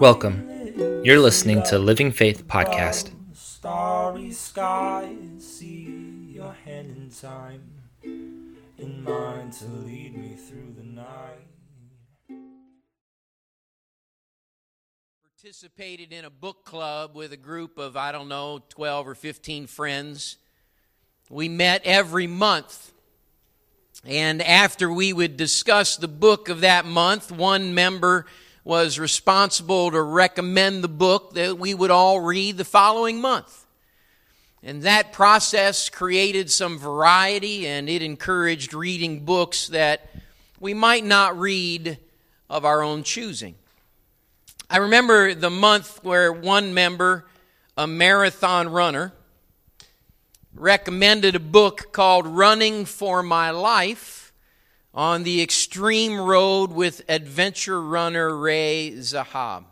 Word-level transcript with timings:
Welcome. 0.00 1.02
You're 1.04 1.20
listening 1.20 1.62
to 1.64 1.78
Living 1.78 2.10
Faith 2.10 2.46
Podcast. 2.46 3.10
Starry 3.34 4.32
skies, 4.32 5.16
see 5.38 6.32
your 6.34 6.54
hand 6.64 6.90
in 6.96 7.10
time, 7.10 7.62
in 8.02 9.04
mine 9.04 9.50
to 9.50 9.66
lead 9.66 10.16
me 10.16 10.34
through 10.34 10.74
the 10.76 10.84
night. 10.84 11.48
participated 15.42 16.12
in 16.12 16.24
a 16.24 16.30
book 16.30 16.64
club 16.64 17.16
with 17.16 17.32
a 17.32 17.36
group 17.36 17.76
of, 17.76 17.96
I 17.96 18.12
don't 18.12 18.28
know, 18.28 18.62
12 18.68 19.08
or 19.08 19.14
15 19.16 19.66
friends. 19.66 20.36
We 21.28 21.48
met 21.48 21.82
every 21.84 22.28
month. 22.28 22.92
And 24.04 24.42
after 24.42 24.92
we 24.92 25.12
would 25.12 25.36
discuss 25.36 25.96
the 25.96 26.08
book 26.08 26.48
of 26.48 26.62
that 26.62 26.84
month, 26.84 27.30
one 27.30 27.72
member 27.72 28.26
was 28.64 28.98
responsible 28.98 29.92
to 29.92 30.02
recommend 30.02 30.82
the 30.82 30.88
book 30.88 31.34
that 31.34 31.56
we 31.56 31.72
would 31.72 31.90
all 31.90 32.20
read 32.20 32.56
the 32.56 32.64
following 32.64 33.20
month. 33.20 33.64
And 34.60 34.82
that 34.82 35.12
process 35.12 35.88
created 35.88 36.50
some 36.50 36.78
variety 36.78 37.66
and 37.66 37.88
it 37.88 38.02
encouraged 38.02 38.74
reading 38.74 39.24
books 39.24 39.68
that 39.68 40.10
we 40.58 40.74
might 40.74 41.04
not 41.04 41.38
read 41.38 41.98
of 42.50 42.64
our 42.64 42.82
own 42.82 43.04
choosing. 43.04 43.54
I 44.68 44.78
remember 44.78 45.34
the 45.34 45.50
month 45.50 46.02
where 46.02 46.32
one 46.32 46.74
member, 46.74 47.26
a 47.76 47.86
marathon 47.86 48.68
runner, 48.68 49.12
recommended 50.54 51.34
a 51.34 51.40
book 51.40 51.92
called 51.92 52.26
Running 52.26 52.84
for 52.84 53.22
My 53.22 53.50
Life 53.50 54.32
on 54.94 55.22
the 55.22 55.42
extreme 55.42 56.20
road 56.20 56.72
with 56.72 57.02
adventure 57.08 57.80
runner 57.80 58.36
Ray 58.36 58.92
Zahab. 58.96 59.64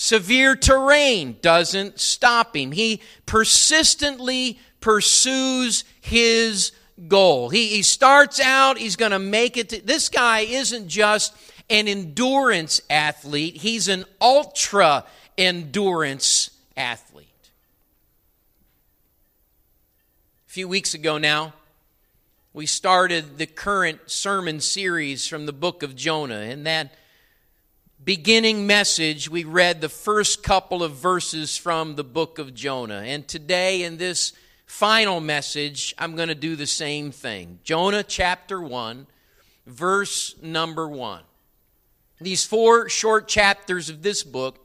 Severe 0.00 0.54
terrain 0.54 1.38
doesn't 1.42 1.98
stop 1.98 2.54
him. 2.54 2.70
He 2.70 3.02
persistently 3.26 4.60
pursues 4.78 5.82
his 6.00 6.70
goal. 7.08 7.48
He, 7.48 7.66
he 7.66 7.82
starts 7.82 8.38
out, 8.38 8.78
he's 8.78 8.94
going 8.94 9.10
to 9.10 9.18
make 9.18 9.56
it. 9.56 9.70
To, 9.70 9.84
this 9.84 10.08
guy 10.08 10.42
isn't 10.42 10.86
just 10.86 11.36
an 11.68 11.88
endurance 11.88 12.80
athlete, 12.88 13.56
he's 13.56 13.88
an 13.88 14.04
ultra 14.20 15.04
endurance 15.36 16.50
athlete. 16.76 17.50
A 20.46 20.50
few 20.52 20.68
weeks 20.68 20.94
ago 20.94 21.18
now, 21.18 21.54
we 22.52 22.66
started 22.66 23.36
the 23.36 23.46
current 23.46 24.02
sermon 24.06 24.60
series 24.60 25.26
from 25.26 25.46
the 25.46 25.52
book 25.52 25.82
of 25.82 25.96
Jonah, 25.96 26.42
and 26.42 26.64
that 26.66 26.94
beginning 28.08 28.66
message, 28.66 29.28
we 29.28 29.44
read 29.44 29.82
the 29.82 29.88
first 29.90 30.42
couple 30.42 30.82
of 30.82 30.92
verses 30.92 31.58
from 31.58 31.94
the 31.94 32.02
book 32.02 32.38
of 32.38 32.54
Jonah. 32.54 33.02
And 33.04 33.28
today, 33.28 33.82
in 33.82 33.98
this 33.98 34.32
final 34.64 35.20
message, 35.20 35.94
I'm 35.98 36.16
going 36.16 36.30
to 36.30 36.34
do 36.34 36.56
the 36.56 36.66
same 36.66 37.10
thing. 37.12 37.58
Jonah 37.64 38.02
chapter 38.02 38.62
1, 38.62 39.06
verse 39.66 40.34
number 40.40 40.88
1. 40.88 41.20
These 42.18 42.46
four 42.46 42.88
short 42.88 43.28
chapters 43.28 43.90
of 43.90 44.00
this 44.00 44.22
book 44.22 44.58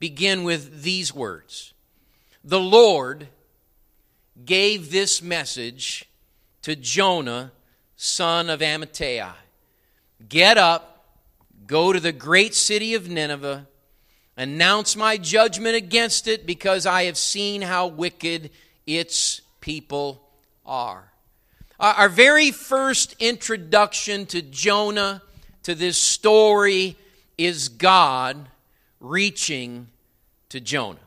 begin 0.00 0.42
with 0.42 0.82
these 0.82 1.14
words 1.14 1.72
The 2.42 2.58
Lord 2.58 3.28
gave 4.44 4.90
this 4.90 5.22
message 5.22 6.06
to 6.62 6.74
Jonah, 6.74 7.52
son 7.94 8.50
of 8.50 8.58
Amittai 8.58 9.34
Get 10.28 10.56
up, 10.56 10.95
go 11.66 11.92
to 11.92 12.00
the 12.00 12.12
great 12.12 12.54
city 12.54 12.94
of 12.94 13.08
Nineveh, 13.08 13.66
announce 14.36 14.96
my 14.96 15.16
judgment 15.16 15.74
against 15.76 16.28
it, 16.28 16.46
because 16.46 16.86
I 16.86 17.04
have 17.04 17.16
seen 17.16 17.62
how 17.62 17.86
wicked 17.86 18.50
its 18.86 19.40
people 19.60 20.22
are. 20.64 21.10
Our 21.78 22.08
very 22.08 22.52
first 22.52 23.16
introduction 23.18 24.26
to 24.26 24.42
Jonah, 24.42 25.22
to 25.64 25.74
this 25.74 25.98
story, 25.98 26.96
is 27.36 27.68
God 27.68 28.48
reaching 29.00 29.88
to 30.48 30.60
Jonah. 30.60 31.00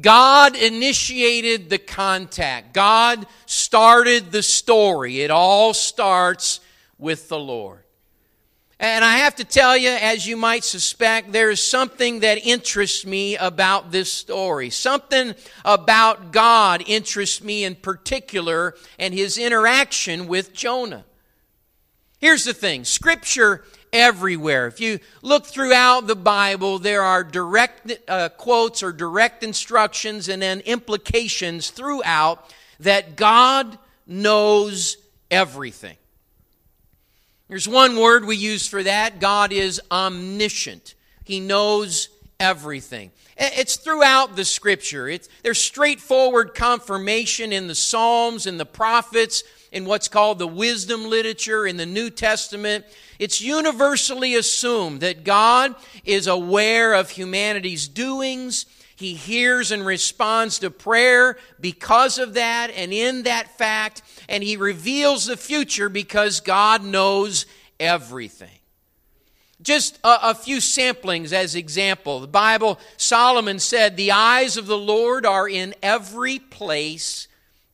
God 0.00 0.54
initiated 0.54 1.70
the 1.70 1.78
contact. 1.78 2.74
God 2.74 3.26
started 3.46 4.30
the 4.30 4.42
story. 4.42 5.22
It 5.22 5.30
all 5.30 5.72
starts 5.72 6.60
with 6.98 7.28
the 7.28 7.38
Lord. 7.38 7.82
And 8.78 9.04
I 9.04 9.18
have 9.18 9.36
to 9.36 9.44
tell 9.44 9.74
you, 9.74 9.88
as 9.88 10.26
you 10.26 10.36
might 10.36 10.62
suspect, 10.62 11.32
there 11.32 11.50
is 11.50 11.62
something 11.64 12.20
that 12.20 12.46
interests 12.46 13.06
me 13.06 13.36
about 13.36 13.90
this 13.90 14.12
story. 14.12 14.68
Something 14.68 15.34
about 15.64 16.30
God 16.30 16.84
interests 16.86 17.42
me 17.42 17.64
in 17.64 17.74
particular 17.74 18.74
and 18.98 19.14
his 19.14 19.38
interaction 19.38 20.26
with 20.26 20.52
Jonah. 20.52 21.06
Here's 22.18 22.44
the 22.44 22.52
thing 22.52 22.84
Scripture 22.84 23.64
everywhere. 23.94 24.66
If 24.66 24.80
you 24.80 24.98
look 25.22 25.46
throughout 25.46 26.06
the 26.06 26.16
Bible, 26.16 26.78
there 26.78 27.02
are 27.02 27.24
direct 27.24 27.92
uh, 28.08 28.28
quotes 28.30 28.82
or 28.82 28.92
direct 28.92 29.42
instructions 29.42 30.28
and 30.28 30.42
then 30.42 30.60
implications 30.60 31.70
throughout 31.70 32.52
that 32.80 33.16
God 33.16 33.78
knows 34.06 34.98
everything. 35.30 35.96
There's 37.48 37.68
one 37.68 37.96
word 37.98 38.24
we 38.24 38.36
use 38.36 38.66
for 38.66 38.82
that 38.82 39.20
God 39.20 39.52
is 39.52 39.80
omniscient, 39.90 40.94
He 41.24 41.40
knows 41.40 42.08
everything. 42.38 43.12
It's 43.38 43.76
throughout 43.76 44.34
the 44.34 44.46
scripture. 44.46 45.08
It's, 45.08 45.28
there's 45.42 45.58
straightforward 45.58 46.54
confirmation 46.54 47.52
in 47.52 47.66
the 47.66 47.74
Psalms 47.74 48.46
and 48.46 48.58
the 48.58 48.64
prophets, 48.64 49.44
in 49.70 49.84
what's 49.84 50.08
called 50.08 50.38
the 50.38 50.46
wisdom 50.46 51.10
literature 51.10 51.66
in 51.66 51.76
the 51.76 51.84
New 51.84 52.08
Testament. 52.08 52.86
It's 53.18 53.42
universally 53.42 54.34
assumed 54.34 55.00
that 55.00 55.22
God 55.22 55.74
is 56.04 56.26
aware 56.26 56.94
of 56.94 57.10
humanity's 57.10 57.88
doings. 57.88 58.64
He 58.94 59.12
hears 59.12 59.70
and 59.70 59.84
responds 59.84 60.58
to 60.60 60.70
prayer 60.70 61.36
because 61.60 62.18
of 62.18 62.34
that 62.34 62.70
and 62.70 62.90
in 62.92 63.24
that 63.24 63.58
fact, 63.58 64.00
and 64.28 64.42
He 64.42 64.56
reveals 64.56 65.26
the 65.26 65.36
future 65.36 65.88
because 65.88 66.40
God 66.40 66.84
knows 66.84 67.46
everything. 67.78 68.50
Just 69.62 69.98
a, 70.04 70.30
a, 70.30 70.34
few 70.34 70.58
samplings 70.58 71.32
as 71.32 71.54
example. 71.54 72.20
The 72.20 72.26
Bible, 72.26 72.78
Solomon 72.98 73.58
said, 73.58 73.96
The 73.96 74.12
eyes 74.12 74.56
of 74.56 74.66
the 74.66 74.76
Lord 74.76 75.24
are 75.24 75.48
in 75.48 75.74
every 75.82 76.38
place, 76.38 77.26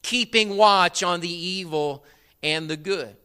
keeping 0.02 0.56
watch 0.56 1.02
on 1.02 1.20
the 1.20 1.32
evil 1.32 2.04
and 2.42 2.70
the 2.70 2.76
good. 2.76 3.16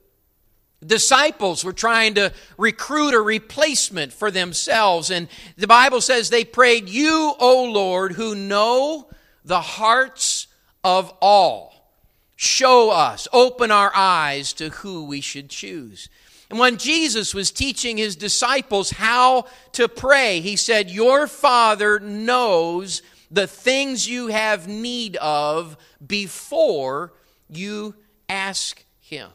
Disciples 0.86 1.64
were 1.64 1.74
trying 1.74 2.16
to 2.16 2.32
recruit 2.58 3.14
a 3.14 3.22
replacement 3.22 4.14
for 4.14 4.30
themselves, 4.30 5.10
and 5.10 5.28
the 5.56 5.68
Bible 5.68 6.02
says 6.02 6.30
they 6.30 6.46
prayed, 6.46 6.88
You, 6.88 7.34
O 7.40 7.64
Lord, 7.64 8.14
who 8.14 8.36
know 8.36 9.10
the 9.44 9.62
hearts 9.62 10.48
of 10.84 11.12
all, 11.20 11.77
show 12.38 12.92
us, 12.92 13.28
open 13.34 13.72
our 13.72 13.92
eyes 13.94 14.54
to 14.54 14.70
who 14.70 15.04
we 15.04 15.20
should 15.20 15.50
choose. 15.50 16.08
And 16.50 16.60
when 16.60 16.78
Jesus 16.78 17.34
was 17.34 17.52
teaching 17.52 17.98
his 17.98 18.16
disciples 18.16 18.92
how 18.92 19.48
to 19.74 19.90
pray, 19.90 20.40
he 20.40 20.56
said, 20.56 20.90
Your 20.90 21.28
Father 21.28 22.00
knows 22.00 23.02
the 23.30 23.48
things 23.48 24.08
you 24.08 24.28
have 24.28 24.68
need 24.68 25.18
of 25.18 25.76
before 26.06 27.12
you 27.50 27.96
ask 28.30 28.86
him. 29.02 29.30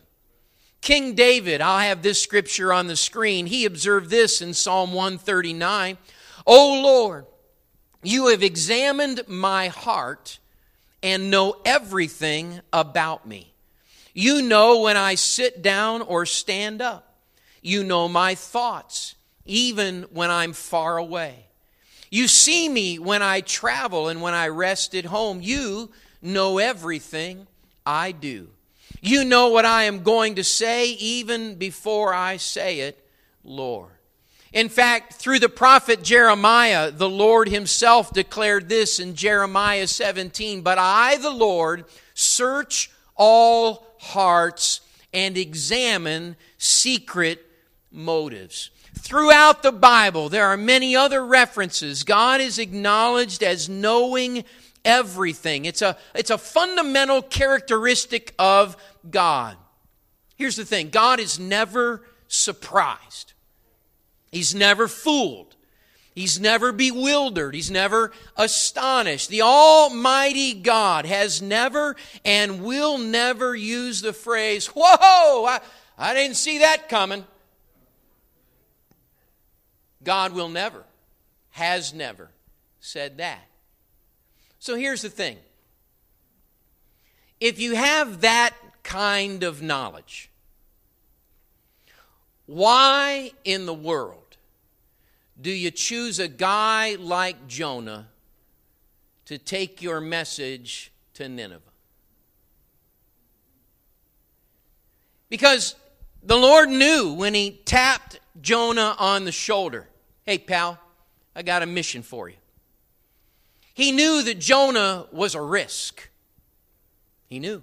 King 0.80 1.14
David, 1.14 1.60
I'll 1.60 1.80
have 1.80 2.02
this 2.02 2.22
scripture 2.22 2.72
on 2.72 2.86
the 2.86 2.96
screen. 2.96 3.46
He 3.46 3.66
observed 3.66 4.10
this 4.10 4.40
in 4.40 4.54
Psalm 4.54 4.92
139. 4.92 5.98
O 6.46 6.82
Lord, 6.82 7.26
you 8.02 8.28
have 8.28 8.42
examined 8.42 9.22
my 9.28 9.68
heart 9.68 10.38
and 11.02 11.30
know 11.30 11.56
everything 11.64 12.60
about 12.72 13.26
me. 13.26 13.52
You 14.14 14.42
know 14.42 14.80
when 14.80 14.96
I 14.96 15.14
sit 15.14 15.62
down 15.62 16.02
or 16.02 16.26
stand 16.26 16.82
up. 16.82 17.14
You 17.62 17.84
know 17.84 18.08
my 18.08 18.34
thoughts, 18.34 19.14
even 19.46 20.02
when 20.12 20.30
I'm 20.30 20.52
far 20.52 20.98
away. 20.98 21.46
You 22.10 22.28
see 22.28 22.68
me 22.68 22.98
when 22.98 23.22
I 23.22 23.40
travel 23.40 24.08
and 24.08 24.20
when 24.20 24.34
I 24.34 24.48
rest 24.48 24.94
at 24.94 25.06
home. 25.06 25.40
You 25.40 25.90
know 26.20 26.58
everything 26.58 27.46
I 27.86 28.12
do. 28.12 28.48
You 29.00 29.24
know 29.24 29.48
what 29.48 29.64
I 29.64 29.84
am 29.84 30.02
going 30.02 30.34
to 30.34 30.44
say 30.44 30.90
even 30.90 31.54
before 31.54 32.12
I 32.12 32.36
say 32.36 32.80
it, 32.80 33.02
Lord. 33.42 33.91
In 34.52 34.68
fact, 34.68 35.14
through 35.14 35.38
the 35.38 35.48
prophet 35.48 36.02
Jeremiah, 36.02 36.90
the 36.90 37.08
Lord 37.08 37.48
himself 37.48 38.12
declared 38.12 38.68
this 38.68 39.00
in 39.00 39.14
Jeremiah 39.14 39.86
17 39.86 40.62
But 40.62 40.78
I, 40.78 41.16
the 41.16 41.30
Lord, 41.30 41.84
search 42.14 42.90
all 43.16 43.86
hearts 43.98 44.80
and 45.12 45.36
examine 45.38 46.36
secret 46.58 47.44
motives. 47.90 48.70
Throughout 48.98 49.62
the 49.62 49.72
Bible, 49.72 50.28
there 50.28 50.46
are 50.46 50.56
many 50.56 50.94
other 50.94 51.24
references. 51.24 52.02
God 52.02 52.40
is 52.40 52.58
acknowledged 52.58 53.42
as 53.42 53.68
knowing 53.68 54.44
everything. 54.84 55.64
It's 55.64 55.82
a, 55.82 55.96
it's 56.14 56.30
a 56.30 56.38
fundamental 56.38 57.22
characteristic 57.22 58.34
of 58.38 58.76
God. 59.10 59.56
Here's 60.36 60.56
the 60.56 60.64
thing 60.64 60.90
God 60.90 61.20
is 61.20 61.38
never 61.38 62.02
surprised, 62.28 63.32
He's 64.32 64.54
never 64.54 64.88
fooled. 64.88 65.54
He's 66.14 66.40
never 66.40 66.72
bewildered. 66.72 67.54
He's 67.54 67.70
never 67.70 68.12
astonished. 68.36 69.28
The 69.28 69.42
Almighty 69.42 70.54
God 70.54 71.06
has 71.06 71.40
never 71.40 71.96
and 72.24 72.62
will 72.62 72.98
never 72.98 73.54
use 73.54 74.00
the 74.00 74.12
phrase, 74.12 74.66
Whoa, 74.66 75.46
I, 75.46 75.60
I 75.96 76.14
didn't 76.14 76.36
see 76.36 76.58
that 76.58 76.88
coming. 76.88 77.24
God 80.02 80.32
will 80.32 80.48
never, 80.48 80.84
has 81.50 81.94
never 81.94 82.30
said 82.80 83.18
that. 83.18 83.46
So 84.58 84.76
here's 84.76 85.02
the 85.02 85.10
thing 85.10 85.36
if 87.40 87.58
you 87.58 87.74
have 87.74 88.22
that 88.22 88.54
kind 88.82 89.42
of 89.42 89.62
knowledge, 89.62 90.30
why 92.46 93.32
in 93.44 93.66
the 93.66 93.74
world 93.74 94.21
do 95.42 95.50
you 95.50 95.70
choose 95.70 96.18
a 96.18 96.28
guy 96.28 96.96
like 96.98 97.48
Jonah 97.48 98.08
to 99.26 99.38
take 99.38 99.82
your 99.82 100.00
message 100.00 100.92
to 101.14 101.28
Nineveh? 101.28 101.60
Because 105.28 105.74
the 106.22 106.36
Lord 106.36 106.68
knew 106.68 107.14
when 107.14 107.34
He 107.34 107.60
tapped 107.64 108.20
Jonah 108.40 108.94
on 108.98 109.24
the 109.24 109.32
shoulder, 109.32 109.88
hey, 110.24 110.38
pal, 110.38 110.78
I 111.34 111.42
got 111.42 111.62
a 111.62 111.66
mission 111.66 112.02
for 112.02 112.28
you. 112.28 112.36
He 113.74 113.90
knew 113.90 114.22
that 114.22 114.38
Jonah 114.38 115.06
was 115.10 115.34
a 115.34 115.40
risk. 115.40 116.08
He 117.26 117.38
knew. 117.38 117.62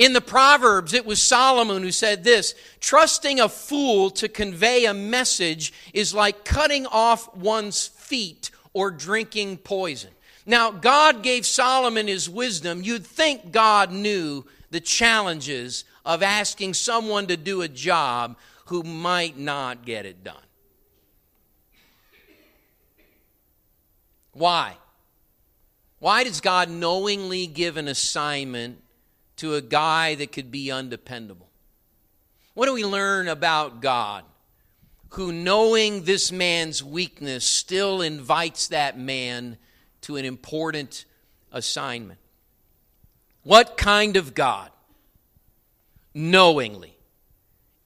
In 0.00 0.14
the 0.14 0.22
Proverbs, 0.22 0.94
it 0.94 1.04
was 1.04 1.22
Solomon 1.22 1.82
who 1.82 1.92
said 1.92 2.24
this 2.24 2.54
Trusting 2.80 3.38
a 3.38 3.50
fool 3.50 4.08
to 4.12 4.30
convey 4.30 4.86
a 4.86 4.94
message 4.94 5.74
is 5.92 6.14
like 6.14 6.42
cutting 6.42 6.86
off 6.86 7.36
one's 7.36 7.86
feet 7.86 8.50
or 8.72 8.90
drinking 8.90 9.58
poison. 9.58 10.08
Now, 10.46 10.70
God 10.70 11.22
gave 11.22 11.44
Solomon 11.44 12.08
his 12.08 12.30
wisdom. 12.30 12.82
You'd 12.82 13.04
think 13.04 13.52
God 13.52 13.92
knew 13.92 14.46
the 14.70 14.80
challenges 14.80 15.84
of 16.06 16.22
asking 16.22 16.72
someone 16.72 17.26
to 17.26 17.36
do 17.36 17.60
a 17.60 17.68
job 17.68 18.38
who 18.68 18.82
might 18.82 19.36
not 19.36 19.84
get 19.84 20.06
it 20.06 20.24
done. 20.24 20.36
Why? 24.32 24.78
Why 25.98 26.24
does 26.24 26.40
God 26.40 26.70
knowingly 26.70 27.46
give 27.46 27.76
an 27.76 27.86
assignment 27.86 28.82
to 29.40 29.54
a 29.54 29.62
guy 29.62 30.14
that 30.16 30.32
could 30.32 30.50
be 30.50 30.70
undependable? 30.70 31.48
What 32.52 32.66
do 32.66 32.74
we 32.74 32.84
learn 32.84 33.26
about 33.26 33.80
God 33.80 34.24
who, 35.10 35.32
knowing 35.32 36.04
this 36.04 36.30
man's 36.30 36.84
weakness, 36.84 37.42
still 37.42 38.02
invites 38.02 38.68
that 38.68 38.98
man 38.98 39.56
to 40.02 40.16
an 40.16 40.26
important 40.26 41.06
assignment? 41.52 42.20
What 43.42 43.78
kind 43.78 44.18
of 44.18 44.34
God 44.34 44.70
knowingly 46.12 46.98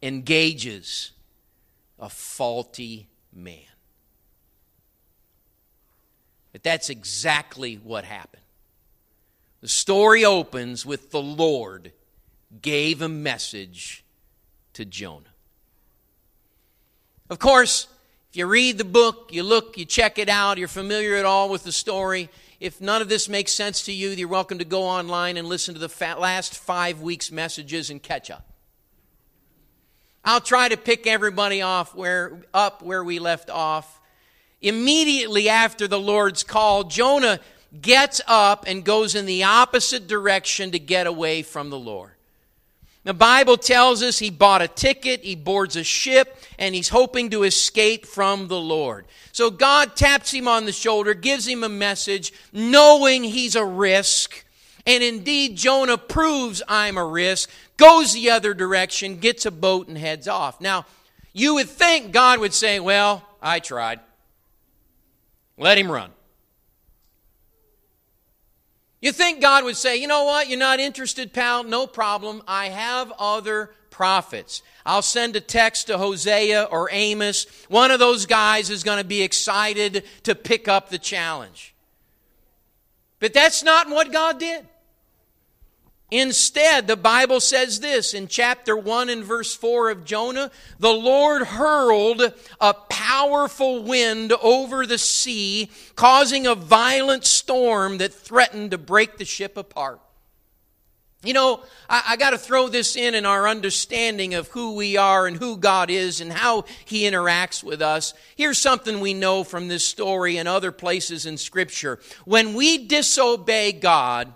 engages 0.02 1.12
a 2.00 2.08
faulty 2.08 3.08
man? 3.32 3.60
But 6.50 6.64
that's 6.64 6.90
exactly 6.90 7.76
what 7.76 8.04
happened. 8.04 8.43
The 9.64 9.70
story 9.70 10.26
opens 10.26 10.84
with 10.84 11.10
the 11.10 11.22
Lord 11.22 11.92
gave 12.60 13.00
a 13.00 13.08
message 13.08 14.04
to 14.74 14.84
Jonah. 14.84 15.32
Of 17.30 17.38
course, 17.38 17.88
if 18.28 18.36
you 18.36 18.44
read 18.44 18.76
the 18.76 18.84
book, 18.84 19.30
you 19.32 19.42
look, 19.42 19.78
you 19.78 19.86
check 19.86 20.18
it 20.18 20.28
out, 20.28 20.58
you're 20.58 20.68
familiar 20.68 21.16
at 21.16 21.24
all 21.24 21.48
with 21.48 21.64
the 21.64 21.72
story. 21.72 22.28
If 22.60 22.82
none 22.82 23.00
of 23.00 23.08
this 23.08 23.26
makes 23.26 23.52
sense 23.52 23.86
to 23.86 23.92
you, 23.94 24.10
you're 24.10 24.28
welcome 24.28 24.58
to 24.58 24.66
go 24.66 24.82
online 24.82 25.38
and 25.38 25.48
listen 25.48 25.72
to 25.72 25.80
the 25.80 26.14
last 26.18 26.58
five 26.58 27.00
weeks' 27.00 27.32
messages 27.32 27.88
and 27.88 28.02
catch 28.02 28.30
up. 28.30 28.46
I'll 30.26 30.42
try 30.42 30.68
to 30.68 30.76
pick 30.76 31.06
everybody 31.06 31.62
off 31.62 31.94
where 31.94 32.42
up 32.52 32.82
where 32.82 33.02
we 33.02 33.18
left 33.18 33.48
off. 33.48 33.98
Immediately 34.60 35.48
after 35.48 35.88
the 35.88 35.98
Lord's 35.98 36.44
call, 36.44 36.84
Jonah 36.84 37.40
gets 37.80 38.20
up 38.26 38.64
and 38.66 38.84
goes 38.84 39.14
in 39.14 39.26
the 39.26 39.44
opposite 39.44 40.06
direction 40.06 40.70
to 40.72 40.78
get 40.78 41.06
away 41.06 41.42
from 41.42 41.70
the 41.70 41.78
Lord. 41.78 42.12
The 43.04 43.14
Bible 43.14 43.58
tells 43.58 44.02
us 44.02 44.18
he 44.18 44.30
bought 44.30 44.62
a 44.62 44.68
ticket, 44.68 45.24
he 45.24 45.34
boards 45.34 45.76
a 45.76 45.84
ship, 45.84 46.38
and 46.58 46.74
he's 46.74 46.88
hoping 46.88 47.30
to 47.30 47.42
escape 47.42 48.06
from 48.06 48.48
the 48.48 48.60
Lord. 48.60 49.04
So 49.30 49.50
God 49.50 49.94
taps 49.94 50.32
him 50.32 50.48
on 50.48 50.64
the 50.64 50.72
shoulder, 50.72 51.12
gives 51.12 51.46
him 51.46 51.62
a 51.62 51.68
message, 51.68 52.32
knowing 52.52 53.22
he's 53.22 53.56
a 53.56 53.64
risk. 53.64 54.46
And 54.86 55.02
indeed, 55.02 55.56
Jonah 55.56 55.98
proves 55.98 56.62
I'm 56.66 56.96
a 56.96 57.04
risk, 57.04 57.50
goes 57.76 58.14
the 58.14 58.30
other 58.30 58.54
direction, 58.54 59.18
gets 59.18 59.44
a 59.44 59.50
boat, 59.50 59.88
and 59.88 59.98
heads 59.98 60.26
off. 60.26 60.60
Now, 60.60 60.86
you 61.34 61.54
would 61.54 61.68
think 61.68 62.12
God 62.12 62.40
would 62.40 62.54
say, 62.54 62.80
Well, 62.80 63.22
I 63.42 63.60
tried. 63.60 64.00
Let 65.58 65.76
him 65.76 65.90
run. 65.90 66.10
You 69.04 69.12
think 69.12 69.42
God 69.42 69.64
would 69.64 69.76
say, 69.76 69.98
you 69.98 70.06
know 70.06 70.24
what, 70.24 70.48
you're 70.48 70.58
not 70.58 70.80
interested, 70.80 71.34
pal? 71.34 71.62
No 71.62 71.86
problem. 71.86 72.42
I 72.48 72.70
have 72.70 73.12
other 73.18 73.74
prophets. 73.90 74.62
I'll 74.86 75.02
send 75.02 75.36
a 75.36 75.42
text 75.42 75.88
to 75.88 75.98
Hosea 75.98 76.62
or 76.62 76.88
Amos. 76.90 77.46
One 77.68 77.90
of 77.90 77.98
those 77.98 78.24
guys 78.24 78.70
is 78.70 78.82
going 78.82 78.96
to 78.96 79.04
be 79.04 79.20
excited 79.20 80.04
to 80.22 80.34
pick 80.34 80.68
up 80.68 80.88
the 80.88 80.96
challenge. 80.96 81.74
But 83.20 83.34
that's 83.34 83.62
not 83.62 83.90
what 83.90 84.10
God 84.10 84.40
did. 84.40 84.66
Instead, 86.14 86.86
the 86.86 86.96
Bible 86.96 87.40
says 87.40 87.80
this 87.80 88.14
in 88.14 88.28
chapter 88.28 88.76
1 88.76 89.08
and 89.08 89.24
verse 89.24 89.52
4 89.52 89.90
of 89.90 90.04
Jonah 90.04 90.52
the 90.78 90.92
Lord 90.92 91.42
hurled 91.42 92.32
a 92.60 92.72
powerful 92.72 93.82
wind 93.82 94.32
over 94.40 94.86
the 94.86 94.96
sea, 94.96 95.72
causing 95.96 96.46
a 96.46 96.54
violent 96.54 97.24
storm 97.24 97.98
that 97.98 98.14
threatened 98.14 98.70
to 98.70 98.78
break 98.78 99.18
the 99.18 99.24
ship 99.24 99.56
apart. 99.56 100.00
You 101.24 101.32
know, 101.32 101.64
I, 101.90 102.02
I 102.10 102.16
got 102.16 102.30
to 102.30 102.38
throw 102.38 102.68
this 102.68 102.94
in 102.94 103.16
in 103.16 103.26
our 103.26 103.48
understanding 103.48 104.34
of 104.34 104.46
who 104.46 104.74
we 104.74 104.96
are 104.96 105.26
and 105.26 105.36
who 105.36 105.56
God 105.56 105.90
is 105.90 106.20
and 106.20 106.32
how 106.32 106.64
He 106.84 107.10
interacts 107.10 107.64
with 107.64 107.82
us. 107.82 108.14
Here's 108.36 108.58
something 108.58 109.00
we 109.00 109.14
know 109.14 109.42
from 109.42 109.66
this 109.66 109.84
story 109.84 110.36
and 110.36 110.48
other 110.48 110.70
places 110.70 111.26
in 111.26 111.38
Scripture. 111.38 111.98
When 112.24 112.54
we 112.54 112.86
disobey 112.86 113.72
God, 113.72 114.32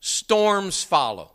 storms 0.00 0.82
follow. 0.82 1.30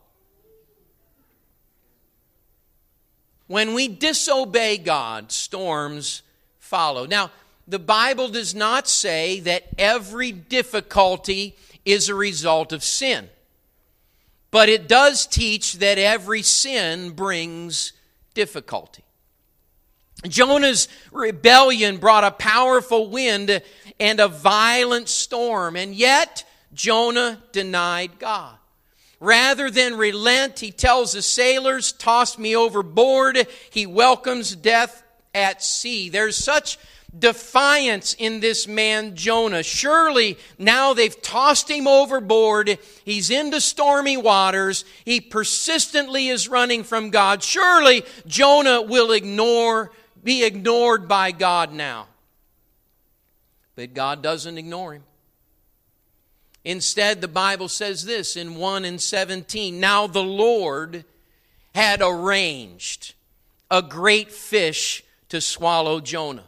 When 3.48 3.74
we 3.74 3.88
disobey 3.88 4.77
God, 4.77 5.31
storms 5.31 6.24
follow. 6.60 7.05
Now, 7.05 7.31
the 7.67 7.79
Bible 7.79 8.27
does 8.27 8.53
not 8.53 8.88
say 8.88 9.39
that 9.41 9.63
every 9.77 10.31
difficulty 10.31 11.55
is 11.84 12.10
a 12.10 12.15
result 12.15 12.74
of 12.74 12.84
sin, 12.84 13.29
but 14.51 14.69
it 14.69 14.88
does 14.88 15.27
teach 15.27 15.74
that 15.74 15.98
every 15.98 16.41
sin 16.41 17.12
brings 17.12 17.93
difficulty. 18.34 19.03
Jonah's 20.27 20.88
rebellion 21.12 21.98
brought 21.98 22.24
a 22.24 22.31
powerful 22.31 23.10
wind 23.10 23.62
and 24.00 24.19
a 24.19 24.27
violent 24.27 25.07
storm, 25.10 25.75
and 25.75 25.93
yet 25.93 26.43
Jonah 26.75 27.41
denied 27.51 28.20
God. 28.20 28.55
Rather 29.20 29.72
than 29.72 29.98
relent, 29.98 30.60
he 30.60 30.72
tells 30.72 31.13
the 31.13 31.22
sailors, 31.22 31.94
Toss 31.94 32.38
me 32.38 32.55
overboard. 32.55 33.48
He 33.72 33.86
welcomes 33.86 34.55
death 34.55 35.03
at 35.34 35.63
sea. 35.63 36.10
There's 36.10 36.36
such 36.36 36.77
defiance 37.17 38.13
in 38.20 38.41
this 38.41 38.67
man 38.67 39.15
Jonah. 39.15 39.63
Surely 39.63 40.38
now 40.60 40.94
they've 40.94 41.22
tossed 41.22 41.70
him 41.70 41.88
overboard. 41.88 42.77
He's 43.05 43.29
into 43.29 43.62
stormy 43.62 44.17
waters. 44.17 44.86
He 45.05 45.22
persistently 45.22 46.27
is 46.27 46.50
running 46.50 46.84
from 46.84 47.10
God. 47.10 47.41
Surely 47.41 48.03
Jonah 48.27 48.82
will 48.82 49.12
ignore, 49.12 49.91
be 50.24 50.44
ignored 50.44 51.08
by 51.08 51.32
God 51.32 51.72
now. 51.72 52.08
But 53.75 53.94
God 53.94 54.22
doesn't 54.22 54.58
ignore 54.58 54.94
him. 54.94 55.03
Instead, 56.65 57.22
the 57.22 57.27
Bible 57.27 57.69
says 57.69 58.05
this 58.05 58.36
in 58.36 58.55
1 58.55 58.86
and 58.86 59.00
17 59.00 59.79
Now 59.79 60.07
the 60.07 60.24
Lord 60.24 61.05
had 61.75 62.01
arranged 62.01 63.13
a 63.69 63.84
great 63.84 64.31
fish 64.31 65.03
to 65.29 65.39
swallow 65.39 66.00
Jonah. 66.00 66.48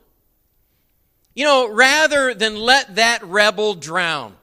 You 1.36 1.46
know, 1.46 1.72
rather 1.72 2.34
than 2.34 2.56
let 2.56 2.96
that 2.96 3.24
rebel 3.24 3.76
drown, 3.76 4.36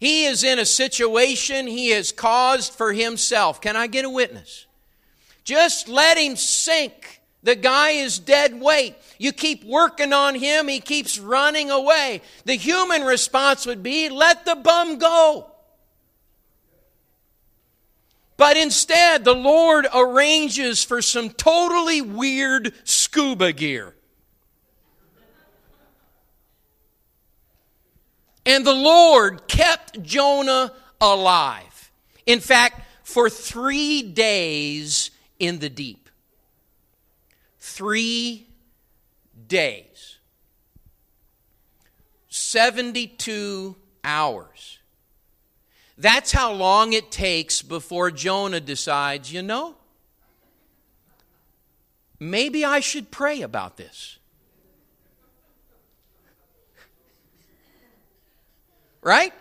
he 0.00 0.24
is 0.24 0.42
in 0.42 0.58
a 0.58 0.66
situation 0.66 1.68
he 1.68 1.90
has 1.90 2.10
caused 2.10 2.72
for 2.72 2.92
himself. 2.92 3.60
Can 3.60 3.76
I 3.76 3.86
get 3.86 4.04
a 4.04 4.10
witness? 4.10 4.66
Just 5.44 5.86
let 5.86 6.18
him 6.18 6.34
sink 6.34 7.15
the 7.46 7.54
guy 7.54 7.90
is 7.90 8.18
dead 8.18 8.60
weight. 8.60 8.96
You 9.18 9.30
keep 9.30 9.64
working 9.64 10.12
on 10.12 10.34
him, 10.34 10.66
he 10.66 10.80
keeps 10.80 11.16
running 11.16 11.70
away. 11.70 12.20
The 12.44 12.56
human 12.56 13.02
response 13.02 13.66
would 13.66 13.84
be 13.84 14.08
let 14.08 14.44
the 14.44 14.56
bum 14.56 14.98
go. 14.98 15.48
But 18.36 18.56
instead, 18.56 19.24
the 19.24 19.34
Lord 19.34 19.86
arranges 19.94 20.82
for 20.82 21.00
some 21.00 21.30
totally 21.30 22.02
weird 22.02 22.74
scuba 22.82 23.52
gear. 23.52 23.94
And 28.44 28.66
the 28.66 28.74
Lord 28.74 29.46
kept 29.46 30.02
Jonah 30.02 30.72
alive. 31.00 31.92
In 32.26 32.40
fact, 32.40 32.80
for 33.04 33.30
three 33.30 34.02
days 34.02 35.12
in 35.38 35.60
the 35.60 35.68
deep 35.68 36.05
three 37.66 38.46
days, 39.48 40.18
72 42.28 43.74
hours. 44.04 44.78
That's 45.98 46.30
how 46.30 46.52
long 46.52 46.92
it 46.92 47.10
takes 47.10 47.62
before 47.62 48.12
Jonah 48.12 48.60
decides, 48.60 49.32
you 49.32 49.42
know, 49.42 49.74
maybe 52.20 52.64
I 52.64 52.78
should 52.78 53.10
pray 53.10 53.42
about 53.42 53.76
this. 53.76 54.18
Right? 59.02 59.32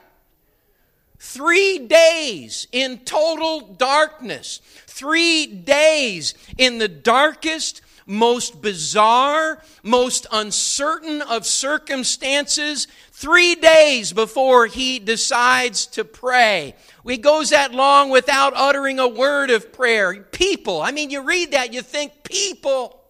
Three 1.20 1.80
days 1.80 2.68
in 2.72 3.00
total 3.00 3.62
darkness. 3.62 4.62
Three 4.88 5.46
days 5.46 6.34
in 6.58 6.78
the 6.78 6.88
darkest, 6.88 7.82
most 8.06 8.62
bizarre, 8.62 9.62
most 9.84 10.28
uncertain 10.32 11.22
of 11.24 11.46
circumstances, 11.46 12.88
three 13.12 13.56
days 13.56 14.14
before 14.14 14.68
he 14.68 15.00
decides 15.00 15.88
to 15.88 16.06
pray. 16.06 16.76
He 17.08 17.18
goes 17.18 17.50
that 17.50 17.74
long 17.74 18.10
without 18.10 18.54
uttering 18.56 19.00
a 19.00 19.08
word 19.08 19.50
of 19.50 19.74
prayer. 19.74 20.22
People, 20.22 20.82
I 20.82 20.92
mean, 20.92 21.10
you 21.10 21.22
read 21.22 21.52
that, 21.52 21.74
you 21.74 21.82
think, 21.82 22.24
people, 22.24 23.02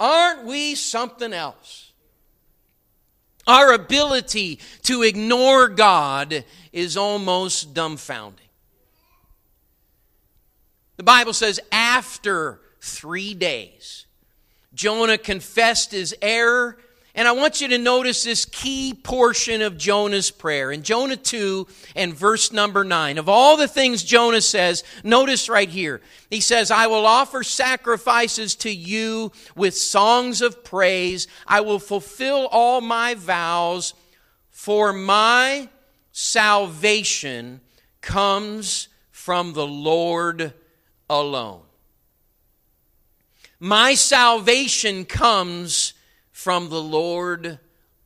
aren't 0.00 0.44
we 0.44 0.74
something 0.74 1.32
else? 1.32 1.92
Our 3.46 3.72
ability 3.72 4.58
to 4.82 5.02
ignore 5.02 5.68
God 5.68 6.44
is 6.72 6.96
almost 6.96 7.74
dumbfounding. 7.74 8.38
The 10.96 11.02
Bible 11.02 11.32
says, 11.32 11.60
after 11.70 12.60
three 12.84 13.34
days. 13.34 14.06
Jonah 14.74 15.18
confessed 15.18 15.92
his 15.92 16.14
error 16.20 16.76
And 17.16 17.28
I 17.28 17.32
want 17.32 17.60
you 17.60 17.68
to 17.68 17.78
notice 17.78 18.24
this 18.24 18.44
key 18.44 18.92
portion 18.92 19.62
of 19.62 19.78
Jonah's 19.78 20.32
prayer. 20.32 20.72
In 20.72 20.82
Jonah 20.82 21.16
2 21.16 21.68
and 21.94 22.12
verse 22.12 22.50
number 22.50 22.82
9, 22.82 23.18
of 23.18 23.28
all 23.28 23.56
the 23.56 23.68
things 23.68 24.02
Jonah 24.02 24.40
says, 24.40 24.82
notice 25.04 25.48
right 25.48 25.68
here. 25.68 26.00
He 26.28 26.40
says, 26.40 26.72
I 26.72 26.88
will 26.88 27.06
offer 27.06 27.44
sacrifices 27.44 28.56
to 28.56 28.70
you 28.70 29.30
with 29.54 29.76
songs 29.76 30.42
of 30.42 30.64
praise. 30.64 31.28
I 31.46 31.60
will 31.60 31.78
fulfill 31.78 32.48
all 32.50 32.80
my 32.80 33.14
vows, 33.14 33.94
for 34.50 34.92
my 34.92 35.68
salvation 36.10 37.60
comes 38.00 38.88
from 39.12 39.52
the 39.52 39.66
Lord 39.66 40.52
alone. 41.08 41.62
My 43.64 43.94
salvation 43.94 45.06
comes 45.06 45.94
from 46.32 46.68
the 46.68 46.82
Lord 46.82 47.58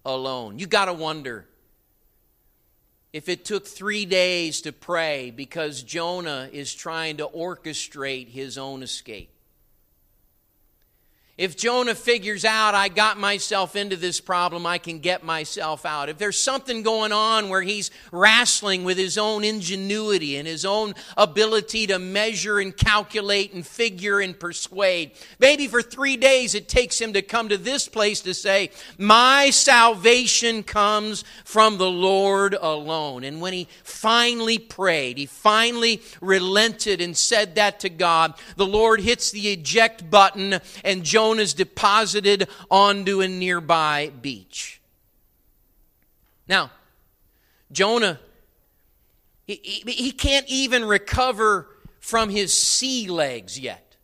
alone. 0.04 0.60
You 0.60 0.68
got 0.68 0.84
to 0.84 0.92
wonder 0.92 1.48
if 3.12 3.28
it 3.28 3.44
took 3.44 3.66
three 3.66 4.04
days 4.04 4.60
to 4.60 4.72
pray 4.72 5.32
because 5.32 5.82
Jonah 5.82 6.48
is 6.52 6.72
trying 6.72 7.16
to 7.16 7.26
orchestrate 7.26 8.28
his 8.28 8.56
own 8.56 8.84
escape. 8.84 9.30
If 11.38 11.56
Jonah 11.56 11.94
figures 11.94 12.44
out, 12.44 12.74
I 12.74 12.88
got 12.88 13.16
myself 13.16 13.76
into 13.76 13.94
this 13.94 14.20
problem, 14.20 14.66
I 14.66 14.78
can 14.78 14.98
get 14.98 15.22
myself 15.22 15.86
out. 15.86 16.08
If 16.08 16.18
there's 16.18 16.36
something 16.36 16.82
going 16.82 17.12
on 17.12 17.48
where 17.48 17.62
he's 17.62 17.92
wrestling 18.10 18.82
with 18.82 18.98
his 18.98 19.16
own 19.16 19.44
ingenuity 19.44 20.36
and 20.36 20.48
his 20.48 20.64
own 20.64 20.96
ability 21.16 21.86
to 21.86 22.00
measure 22.00 22.58
and 22.58 22.76
calculate 22.76 23.52
and 23.52 23.64
figure 23.64 24.18
and 24.18 24.36
persuade, 24.36 25.12
maybe 25.38 25.68
for 25.68 25.80
three 25.80 26.16
days 26.16 26.56
it 26.56 26.68
takes 26.68 27.00
him 27.00 27.12
to 27.12 27.22
come 27.22 27.50
to 27.50 27.56
this 27.56 27.88
place 27.88 28.20
to 28.22 28.34
say, 28.34 28.72
My 28.98 29.50
salvation 29.50 30.64
comes 30.64 31.22
from 31.44 31.78
the 31.78 31.88
Lord 31.88 32.56
alone. 32.60 33.22
And 33.22 33.40
when 33.40 33.52
he 33.52 33.68
finally 33.84 34.58
prayed, 34.58 35.18
he 35.18 35.26
finally 35.26 36.02
relented 36.20 37.00
and 37.00 37.16
said 37.16 37.54
that 37.54 37.78
to 37.80 37.88
God, 37.88 38.34
the 38.56 38.66
Lord 38.66 39.00
hits 39.00 39.30
the 39.30 39.50
eject 39.52 40.10
button 40.10 40.58
and 40.82 41.04
Jonah 41.04 41.27
stone 41.28 41.40
is 41.40 41.54
deposited 41.54 42.48
onto 42.70 43.20
a 43.20 43.28
nearby 43.28 44.10
beach. 44.22 44.80
Now, 46.48 46.70
Jonah, 47.70 48.18
he, 49.46 49.60
he, 49.62 49.92
he 49.92 50.10
can't 50.10 50.46
even 50.48 50.84
recover 50.86 51.68
from 52.00 52.30
his 52.30 52.54
sea 52.54 53.08
legs 53.08 53.58
yet. 53.58 53.96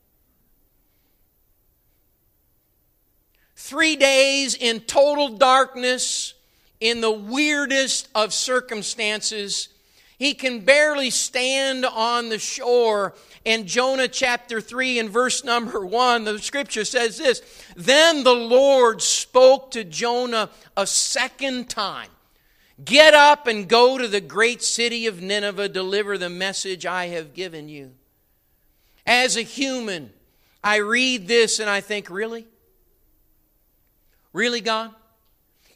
Three 3.56 3.96
days 3.96 4.54
in 4.54 4.80
total 4.80 5.38
darkness, 5.38 6.34
in 6.80 7.00
the 7.00 7.10
weirdest 7.10 8.08
of 8.14 8.34
circumstances. 8.34 9.70
He 10.18 10.34
can 10.34 10.60
barely 10.60 11.10
stand 11.10 11.84
on 11.84 12.28
the 12.28 12.38
shore 12.38 13.14
in 13.44 13.66
Jonah 13.66 14.08
chapter 14.08 14.60
3 14.60 14.98
and 14.98 15.10
verse 15.10 15.44
number 15.44 15.84
1, 15.84 16.24
the 16.24 16.38
scripture 16.38 16.84
says 16.84 17.18
this 17.18 17.42
Then 17.76 18.24
the 18.24 18.34
Lord 18.34 19.02
spoke 19.02 19.70
to 19.72 19.84
Jonah 19.84 20.50
a 20.76 20.86
second 20.86 21.68
time 21.68 22.08
Get 22.82 23.14
up 23.14 23.46
and 23.46 23.68
go 23.68 23.98
to 23.98 24.08
the 24.08 24.20
great 24.20 24.62
city 24.62 25.06
of 25.06 25.20
Nineveh, 25.20 25.68
deliver 25.68 26.18
the 26.18 26.30
message 26.30 26.84
I 26.84 27.06
have 27.06 27.32
given 27.32 27.68
you. 27.68 27.92
As 29.06 29.36
a 29.36 29.42
human, 29.42 30.10
I 30.62 30.76
read 30.76 31.28
this 31.28 31.60
and 31.60 31.70
I 31.70 31.80
think, 31.80 32.10
really? 32.10 32.46
Really, 34.32 34.60
God? 34.60 34.92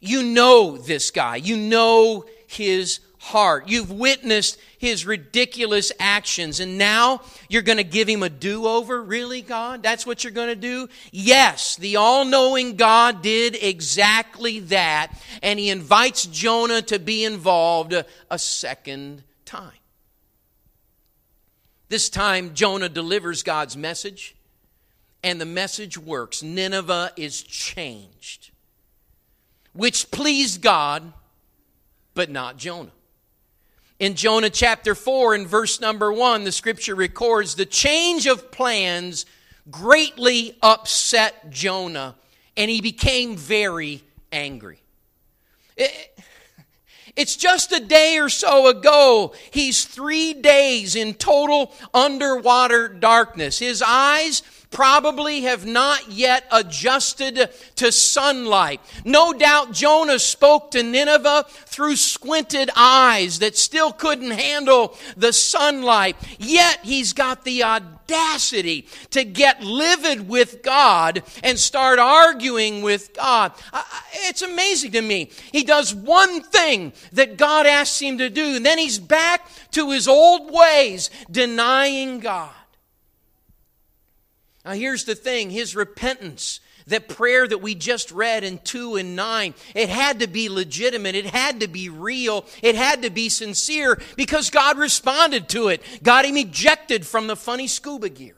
You 0.01 0.23
know 0.23 0.77
this 0.77 1.11
guy. 1.11 1.37
You 1.37 1.55
know 1.55 2.25
his 2.47 2.99
heart. 3.19 3.67
You've 3.67 3.91
witnessed 3.91 4.57
his 4.77 5.05
ridiculous 5.05 5.91
actions, 5.99 6.59
and 6.59 6.77
now 6.77 7.21
you're 7.49 7.61
going 7.61 7.77
to 7.77 7.83
give 7.83 8.07
him 8.07 8.23
a 8.23 8.29
do 8.29 8.65
over? 8.65 9.03
Really, 9.03 9.41
God? 9.41 9.83
That's 9.83 10.05
what 10.05 10.23
you're 10.23 10.31
going 10.31 10.47
to 10.47 10.55
do? 10.55 10.87
Yes, 11.11 11.75
the 11.75 11.97
all 11.97 12.25
knowing 12.25 12.75
God 12.75 13.21
did 13.21 13.57
exactly 13.61 14.61
that, 14.61 15.11
and 15.43 15.59
he 15.59 15.69
invites 15.69 16.25
Jonah 16.25 16.81
to 16.83 16.97
be 16.97 17.23
involved 17.23 17.93
a 17.93 18.39
second 18.39 19.23
time. 19.45 19.73
This 21.89 22.09
time, 22.09 22.53
Jonah 22.53 22.89
delivers 22.89 23.43
God's 23.43 23.75
message, 23.75 24.35
and 25.23 25.41
the 25.41 25.45
message 25.45 25.97
works. 25.97 26.41
Nineveh 26.41 27.11
is 27.17 27.41
changed, 27.41 28.51
which 29.73 30.09
pleased 30.09 30.61
God, 30.61 31.11
but 32.13 32.29
not 32.29 32.55
Jonah. 32.57 32.91
In 33.99 34.15
Jonah 34.15 34.49
chapter 34.49 34.95
4 34.95 35.35
and 35.35 35.45
verse 35.45 35.81
number 35.81 36.11
1, 36.11 36.45
the 36.45 36.53
scripture 36.53 36.95
records 36.95 37.55
the 37.55 37.65
change 37.65 38.27
of 38.27 38.49
plans 38.49 39.25
greatly 39.69 40.57
upset 40.63 41.49
Jonah, 41.49 42.15
and 42.55 42.71
he 42.71 42.79
became 42.79 43.35
very 43.35 44.01
angry. 44.31 44.81
it's 47.17 47.35
just 47.35 47.73
a 47.73 47.81
day 47.81 48.17
or 48.19 48.29
so 48.29 48.69
ago. 48.69 49.33
He's 49.51 49.83
three 49.83 50.33
days 50.33 50.95
in 50.95 51.13
total 51.15 51.73
underwater 51.93 52.87
darkness. 52.87 53.59
His 53.59 53.83
eyes 53.85 54.43
probably 54.71 55.41
have 55.41 55.65
not 55.65 56.11
yet 56.11 56.45
adjusted 56.51 57.49
to 57.75 57.91
sunlight. 57.91 58.79
No 59.03 59.33
doubt 59.33 59.71
Jonah 59.71 60.19
spoke 60.19 60.71
to 60.71 60.83
Nineveh 60.83 61.45
through 61.49 61.95
squinted 61.95 62.69
eyes 62.75 63.39
that 63.39 63.57
still 63.57 63.91
couldn't 63.91 64.31
handle 64.31 64.95
the 65.17 65.33
sunlight. 65.33 66.15
Yet 66.37 66.79
he's 66.83 67.13
got 67.13 67.43
the 67.43 67.63
audacity 67.63 68.87
to 69.11 69.23
get 69.23 69.63
livid 69.63 70.29
with 70.29 70.61
God 70.61 71.23
and 71.43 71.57
start 71.57 71.97
arguing 71.97 72.81
with 72.81 73.13
God. 73.13 73.53
It's 74.27 74.43
amazing 74.43 74.91
to 74.91 75.01
me. 75.01 75.31
He 75.51 75.63
does 75.63 75.95
one 75.95 76.41
thing 76.41 76.93
that 77.13 77.37
God 77.37 77.65
asks 77.65 77.99
him 77.99 78.19
to 78.19 78.29
do, 78.29 78.55
and 78.55 78.65
then 78.65 78.77
he's 78.77 78.99
back 78.99 79.49
to 79.71 79.91
his 79.91 80.07
old 80.07 80.51
ways, 80.51 81.09
denying 81.29 82.19
God. 82.19 82.51
Now, 84.65 84.71
here's 84.71 85.05
the 85.05 85.15
thing 85.15 85.49
his 85.49 85.75
repentance, 85.75 86.59
that 86.87 87.07
prayer 87.07 87.47
that 87.47 87.59
we 87.59 87.75
just 87.75 88.11
read 88.11 88.43
in 88.43 88.57
2 88.59 88.95
and 88.95 89.15
9, 89.15 89.53
it 89.75 89.89
had 89.89 90.19
to 90.19 90.27
be 90.27 90.49
legitimate. 90.49 91.15
It 91.15 91.27
had 91.27 91.59
to 91.61 91.67
be 91.67 91.87
real. 91.89 92.45
It 92.61 92.75
had 92.75 93.03
to 93.03 93.09
be 93.09 93.29
sincere 93.29 94.01
because 94.15 94.49
God 94.49 94.77
responded 94.77 95.47
to 95.49 95.67
it, 95.69 95.81
got 96.03 96.25
him 96.25 96.37
ejected 96.37 97.05
from 97.05 97.27
the 97.27 97.35
funny 97.35 97.67
scuba 97.67 98.09
gear. 98.09 98.35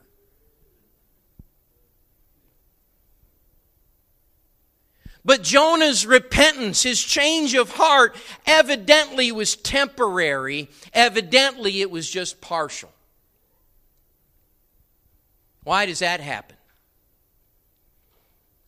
But 5.24 5.44
Jonah's 5.44 6.06
repentance, 6.06 6.82
his 6.82 7.02
change 7.02 7.54
of 7.54 7.72
heart, 7.72 8.16
evidently 8.48 9.32
was 9.32 9.56
temporary. 9.56 10.70
Evidently, 10.94 11.82
it 11.82 11.92
was 11.92 12.10
just 12.10 12.42
partial. 12.42 12.92
Why 15.64 15.86
does 15.86 16.00
that 16.00 16.20
happen? 16.20 16.58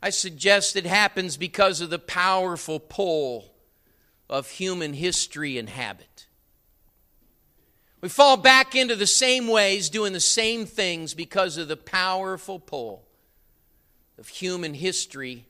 I 0.02 0.10
suggest 0.10 0.76
it 0.76 0.86
happens 0.86 1.38
because 1.38 1.82
of 1.82 1.90
the 1.90 2.00
powerful 2.00 2.80
pull 2.80 3.54
of 4.30 4.50
human 4.50 4.94
history 4.94 5.58
and 5.58 5.70
habit. 5.70 6.28
We 8.02 8.10
fall 8.10 8.36
back 8.36 8.76
into 8.76 8.98
the 8.98 9.08
same 9.08 9.48
ways, 9.48 9.90
doing 9.90 10.12
the 10.12 10.20
same 10.20 10.66
things 10.66 11.14
because 11.14 11.56
of 11.56 11.70
the 11.70 11.78
powerful 11.78 12.60
pull 12.60 13.08
of 14.18 14.28
human 14.28 14.74
history 14.74 15.46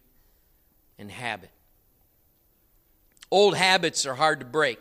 and 0.99 1.09
habit. 1.09 1.49
Old 3.31 3.57
habits 3.57 4.05
are 4.05 4.13
hard 4.13 4.39
to 4.39 4.45
break, 4.45 4.77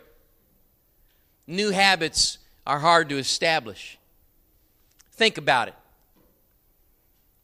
new 1.47 1.71
habits 1.71 2.37
are 2.67 2.79
hard 2.79 3.09
to 3.09 3.17
establish. 3.17 3.97
Think 5.11 5.39
about 5.39 5.67
it. 5.69 5.75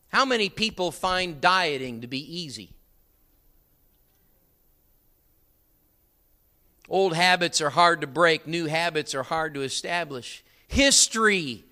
How 0.10 0.26
many 0.26 0.50
people 0.50 0.92
find 0.92 1.40
dieting 1.40 2.02
to 2.02 2.08
be 2.08 2.20
easy? 2.20 2.74
Old 6.90 7.14
habits 7.14 7.62
are 7.62 7.70
hard 7.70 8.02
to 8.02 8.08
break, 8.08 8.48
new 8.48 8.66
habits 8.66 9.14
are 9.14 9.24
hard 9.24 9.54
to 9.54 9.62
establish. 9.62 10.44
History 10.68 11.64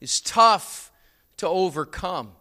is 0.00 0.20
tough 0.20 0.90
to 1.36 1.46
overcome. 1.46 2.32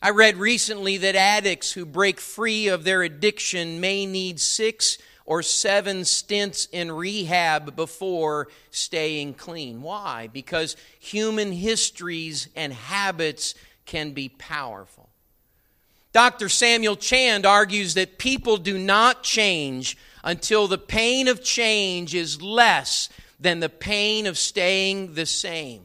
I 0.00 0.10
read 0.10 0.36
recently 0.36 0.96
that 0.98 1.16
addicts 1.16 1.72
who 1.72 1.84
break 1.84 2.20
free 2.20 2.68
of 2.68 2.84
their 2.84 3.02
addiction 3.02 3.80
may 3.80 4.06
need 4.06 4.40
six 4.40 4.98
or 5.24 5.42
seven 5.42 6.04
stints 6.04 6.66
in 6.66 6.90
rehab 6.90 7.76
before 7.76 8.48
staying 8.70 9.34
clean. 9.34 9.82
Why? 9.82 10.28
Because 10.32 10.76
human 10.98 11.52
histories 11.52 12.48
and 12.56 12.72
habits 12.72 13.54
can 13.92 14.12
be 14.12 14.30
powerful. 14.30 15.10
Dr. 16.14 16.48
Samuel 16.48 16.96
Chand 16.96 17.44
argues 17.44 17.92
that 17.92 18.16
people 18.16 18.56
do 18.56 18.78
not 18.78 19.22
change 19.22 19.98
until 20.24 20.66
the 20.66 20.78
pain 20.78 21.28
of 21.28 21.44
change 21.44 22.14
is 22.14 22.40
less 22.40 23.10
than 23.38 23.60
the 23.60 23.68
pain 23.68 24.26
of 24.26 24.38
staying 24.38 25.12
the 25.12 25.26
same. 25.26 25.84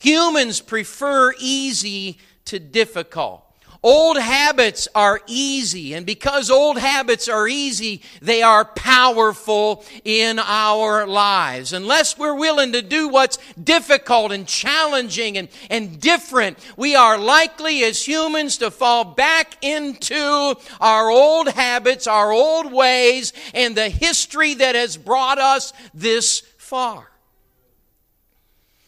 Humans 0.00 0.62
prefer 0.62 1.32
easy 1.38 2.18
to 2.46 2.58
difficult. 2.58 3.44
Old 3.84 4.16
habits 4.16 4.88
are 4.94 5.20
easy, 5.26 5.92
and 5.92 6.06
because 6.06 6.50
old 6.50 6.78
habits 6.78 7.28
are 7.28 7.46
easy, 7.46 8.00
they 8.22 8.40
are 8.40 8.64
powerful 8.64 9.84
in 10.06 10.38
our 10.38 11.06
lives. 11.06 11.74
Unless 11.74 12.16
we're 12.16 12.34
willing 12.34 12.72
to 12.72 12.80
do 12.80 13.08
what's 13.08 13.36
difficult 13.62 14.32
and 14.32 14.48
challenging 14.48 15.36
and, 15.36 15.48
and 15.68 16.00
different, 16.00 16.58
we 16.78 16.96
are 16.96 17.18
likely 17.18 17.84
as 17.84 18.08
humans 18.08 18.56
to 18.56 18.70
fall 18.70 19.04
back 19.04 19.62
into 19.62 20.54
our 20.80 21.10
old 21.10 21.48
habits, 21.48 22.06
our 22.06 22.32
old 22.32 22.72
ways, 22.72 23.34
and 23.52 23.76
the 23.76 23.90
history 23.90 24.54
that 24.54 24.74
has 24.74 24.96
brought 24.96 25.38
us 25.38 25.74
this 25.92 26.40
far. 26.56 27.10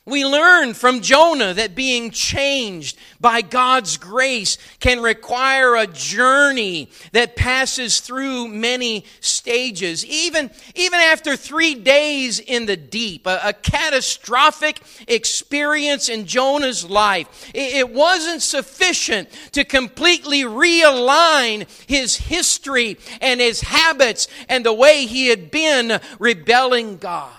We 0.09 0.25
learn 0.25 0.75
from 0.75 1.01
Jonah 1.01 1.53
that 1.55 1.75
being 1.75 2.13
changed 2.13 2.97
by 3.21 3.43
God's 3.43 3.97
grace 3.97 4.57
can 4.79 5.03
require 5.03 5.75
a 5.75 5.89
journey 5.89 6.91
that 7.11 7.35
passes 7.35 7.99
through 7.99 8.47
many 8.47 9.05
stages. 9.19 10.07
Even, 10.07 10.53
even 10.77 11.01
after 11.01 11.35
three 11.37 11.75
days 11.75 12.39
in 12.39 12.67
the 12.67 12.77
deep, 12.77 13.27
a, 13.27 13.41
a 13.47 13.53
catastrophic 13.53 14.81
experience 15.09 16.09
in 16.09 16.25
Jonah's 16.25 16.89
life, 16.89 17.51
it, 17.53 17.75
it 17.75 17.91
wasn't 17.91 18.43
sufficient 18.43 19.29
to 19.51 19.65
completely 19.65 20.43
realign 20.43 21.69
his 21.89 22.15
history 22.17 22.97
and 23.21 23.41
his 23.41 23.61
habits 23.61 24.29
and 24.49 24.65
the 24.65 24.73
way 24.73 25.05
he 25.05 25.27
had 25.27 25.51
been 25.51 26.01
rebelling 26.21 26.99
God. 26.99 27.33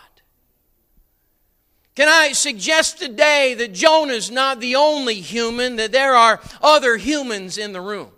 Can 1.98 2.08
I 2.08 2.34
suggest 2.34 3.00
today 3.00 3.56
that 3.56 3.74
Jonah's 3.74 4.30
not 4.30 4.60
the 4.60 4.76
only 4.76 5.16
human, 5.16 5.78
that 5.78 5.92
there 5.92 6.14
are 6.14 6.40
other 6.62 6.96
humans 6.96 7.58
in 7.58 7.74
the 7.74 7.82
room? 7.82 8.12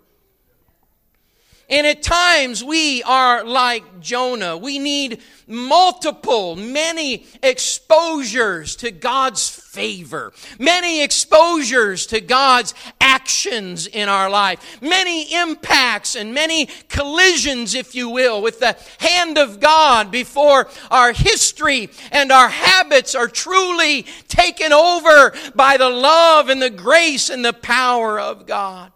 And 1.69 1.87
at 1.87 2.03
times 2.03 2.61
we 2.61 3.01
are 3.03 3.45
like 3.45 4.01
Jonah. 4.01 4.57
We 4.57 4.79
need 4.79 5.21
multiple, 5.47 6.57
many 6.57 7.25
exposures 7.41 8.75
to 8.75 8.91
God's 8.91 9.59
favor, 9.69 10.34
many 10.58 11.03
exposures 11.03 12.08
to 12.08 12.19
God's 12.19 12.73
actions 12.99 13.86
in 13.86 14.10
our 14.10 14.27
life, 14.27 14.82
many 14.82 15.32
impacts 15.34 16.15
and 16.15 16.34
many 16.34 16.67
collisions, 16.88 17.75
if 17.75 17.93
you 17.93 18.10
will, 18.10 18.41
with 18.41 18.60
the 18.60 18.75
hand 18.99 19.38
of 19.38 19.60
God 19.60 20.10
before 20.10 20.67
our 20.89 21.13
history 21.13 21.89
and 22.12 22.32
our 22.32 22.49
habits 22.49 23.13
are 23.13 23.27
truly 23.27 24.08
taken 24.27 24.73
over 24.73 25.34
by 25.53 25.77
the 25.77 25.89
love 25.89 26.49
and 26.49 26.62
the 26.62 26.71
grace 26.71 27.29
and 27.29 27.45
the 27.45 27.53
power 27.53 28.19
of 28.19 28.47
God 28.47 28.91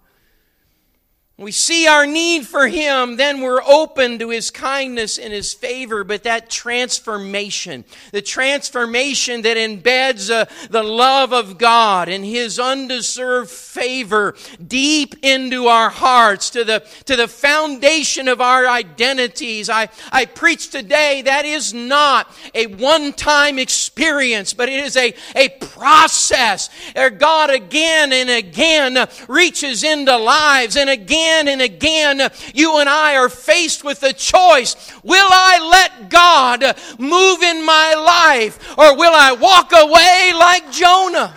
we 1.43 1.51
see 1.51 1.87
our 1.87 2.05
need 2.05 2.47
for 2.47 2.67
Him, 2.67 3.17
then 3.17 3.41
we're 3.41 3.61
open 3.63 4.19
to 4.19 4.29
His 4.29 4.49
kindness 4.51 5.17
and 5.17 5.33
His 5.33 5.53
favor. 5.53 6.03
But 6.03 6.23
that 6.23 6.49
transformation, 6.49 7.85
the 8.11 8.21
transformation 8.21 9.41
that 9.43 9.57
embeds 9.57 10.29
uh, 10.29 10.45
the 10.69 10.83
love 10.83 11.33
of 11.33 11.57
God 11.57 12.09
and 12.09 12.23
His 12.23 12.59
undeserved 12.59 13.49
favor 13.49 14.35
deep 14.65 15.15
into 15.21 15.67
our 15.67 15.89
hearts, 15.89 16.49
to 16.51 16.63
the, 16.63 16.85
to 17.05 17.15
the 17.15 17.27
foundation 17.27 18.27
of 18.27 18.41
our 18.41 18.67
identities. 18.67 19.69
I, 19.69 19.89
I 20.11 20.25
preach 20.25 20.69
today 20.69 21.23
that 21.23 21.45
is 21.45 21.73
not 21.73 22.31
a 22.53 22.67
one 22.67 23.13
time 23.13 23.59
experience, 23.59 24.53
but 24.53 24.69
it 24.69 24.83
is 24.83 24.95
a, 24.95 25.13
a 25.35 25.49
process 25.49 26.69
where 26.93 27.09
God 27.09 27.49
again 27.49 28.13
and 28.13 28.29
again 28.29 29.07
reaches 29.27 29.83
into 29.83 30.15
lives 30.17 30.75
and 30.75 30.89
again 30.89 31.32
again 31.33 31.47
and 31.47 31.61
again, 31.61 32.31
you 32.53 32.79
and 32.79 32.89
I 32.89 33.15
are 33.15 33.29
faced 33.29 33.83
with 33.83 34.03
a 34.03 34.13
choice. 34.13 34.75
Will 35.03 35.29
I 35.29 35.59
let 35.69 36.09
God 36.09 36.61
move 36.99 37.41
in 37.41 37.65
my 37.65 37.93
life 37.95 38.77
or 38.77 38.95
will 38.97 39.13
I 39.13 39.33
walk 39.33 39.71
away 39.73 40.31
like 40.37 40.71
Jonah? 40.71 41.33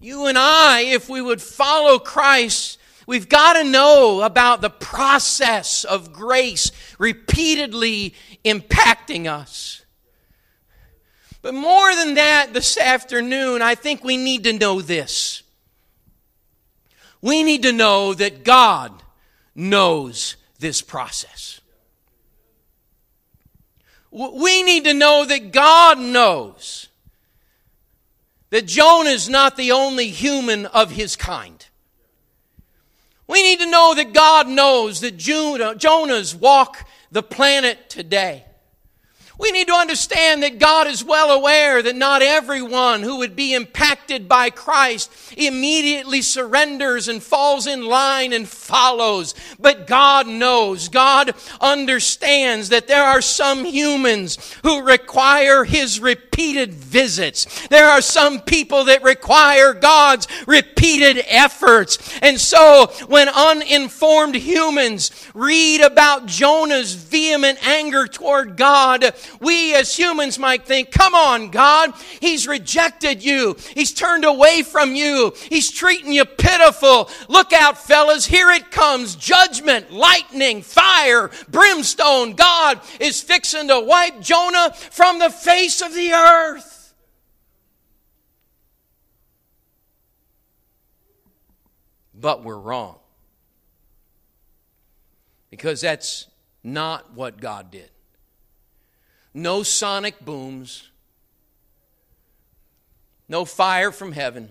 You 0.00 0.26
and 0.26 0.38
I, 0.38 0.82
if 0.82 1.08
we 1.08 1.20
would 1.20 1.42
follow 1.42 1.98
Christ, 1.98 2.78
we've 3.06 3.28
got 3.28 3.54
to 3.54 3.64
know 3.64 4.22
about 4.22 4.62
the 4.62 4.70
process 4.70 5.84
of 5.84 6.12
grace 6.12 6.70
repeatedly 6.98 8.14
impacting 8.44 9.26
us. 9.26 9.84
But 11.42 11.54
more 11.54 11.94
than 11.94 12.14
that, 12.14 12.52
this 12.52 12.78
afternoon, 12.78 13.62
I 13.62 13.74
think 13.74 14.04
we 14.04 14.16
need 14.16 14.44
to 14.44 14.52
know 14.52 14.80
this. 14.80 15.39
We 17.22 17.42
need 17.42 17.62
to 17.62 17.72
know 17.72 18.14
that 18.14 18.44
God 18.44 19.02
knows 19.54 20.36
this 20.58 20.82
process. 20.82 21.60
We 24.10 24.62
need 24.62 24.84
to 24.84 24.94
know 24.94 25.24
that 25.24 25.52
God 25.52 25.98
knows 25.98 26.88
that 28.50 28.66
Jonah 28.66 29.10
is 29.10 29.28
not 29.28 29.56
the 29.56 29.72
only 29.72 30.08
human 30.08 30.66
of 30.66 30.90
his 30.90 31.14
kind. 31.14 31.64
We 33.28 33.42
need 33.42 33.60
to 33.60 33.70
know 33.70 33.94
that 33.94 34.12
God 34.12 34.48
knows 34.48 35.00
that 35.02 35.16
Jonah's 35.16 36.34
walk 36.34 36.88
the 37.12 37.22
planet 37.22 37.88
today. 37.88 38.44
We 39.40 39.52
need 39.52 39.68
to 39.68 39.74
understand 39.74 40.42
that 40.42 40.58
God 40.58 40.86
is 40.86 41.02
well 41.02 41.30
aware 41.30 41.82
that 41.82 41.96
not 41.96 42.20
everyone 42.20 43.02
who 43.02 43.18
would 43.18 43.34
be 43.34 43.54
impacted 43.54 44.28
by 44.28 44.50
Christ 44.50 45.10
immediately 45.34 46.20
surrenders 46.20 47.08
and 47.08 47.22
falls 47.22 47.66
in 47.66 47.86
line 47.86 48.34
and 48.34 48.46
follows. 48.46 49.34
But 49.58 49.86
God 49.86 50.26
knows, 50.26 50.88
God 50.88 51.32
understands 51.58 52.68
that 52.68 52.86
there 52.86 53.02
are 53.02 53.22
some 53.22 53.64
humans 53.64 54.56
who 54.62 54.82
require 54.82 55.64
His 55.64 56.00
repeated 56.00 56.74
visits. 56.74 57.66
There 57.68 57.88
are 57.88 58.02
some 58.02 58.40
people 58.40 58.84
that 58.84 59.02
require 59.02 59.72
God's 59.72 60.28
repeated 60.46 61.24
efforts. 61.26 62.18
And 62.20 62.38
so 62.38 62.92
when 63.08 63.28
uninformed 63.30 64.34
humans 64.34 65.10
read 65.32 65.80
about 65.80 66.26
Jonah's 66.26 66.92
vehement 66.92 67.66
anger 67.66 68.06
toward 68.06 68.58
God, 68.58 69.14
we 69.40 69.74
as 69.74 69.96
humans 69.96 70.38
might 70.38 70.66
think, 70.66 70.90
come 70.90 71.14
on, 71.14 71.50
God, 71.50 71.92
He's 72.20 72.48
rejected 72.48 73.22
you. 73.22 73.56
He's 73.74 73.92
turned 73.92 74.24
away 74.24 74.62
from 74.62 74.94
you. 74.94 75.32
He's 75.48 75.70
treating 75.70 76.12
you 76.12 76.24
pitiful. 76.24 77.10
Look 77.28 77.52
out, 77.52 77.78
fellas. 77.78 78.26
Here 78.26 78.50
it 78.50 78.70
comes. 78.70 79.16
Judgment, 79.16 79.92
lightning, 79.92 80.62
fire, 80.62 81.30
brimstone. 81.48 82.34
God 82.34 82.80
is 82.98 83.20
fixing 83.20 83.68
to 83.68 83.80
wipe 83.80 84.20
Jonah 84.20 84.72
from 84.72 85.18
the 85.18 85.30
face 85.30 85.80
of 85.80 85.94
the 85.94 86.12
earth. 86.12 86.94
But 92.14 92.44
we're 92.44 92.58
wrong. 92.58 92.98
Because 95.50 95.80
that's 95.80 96.26
not 96.62 97.14
what 97.14 97.40
God 97.40 97.70
did 97.70 97.90
no 99.32 99.62
sonic 99.62 100.24
booms, 100.24 100.88
no 103.28 103.44
fire 103.44 103.92
from 103.92 104.12
heaven. 104.12 104.50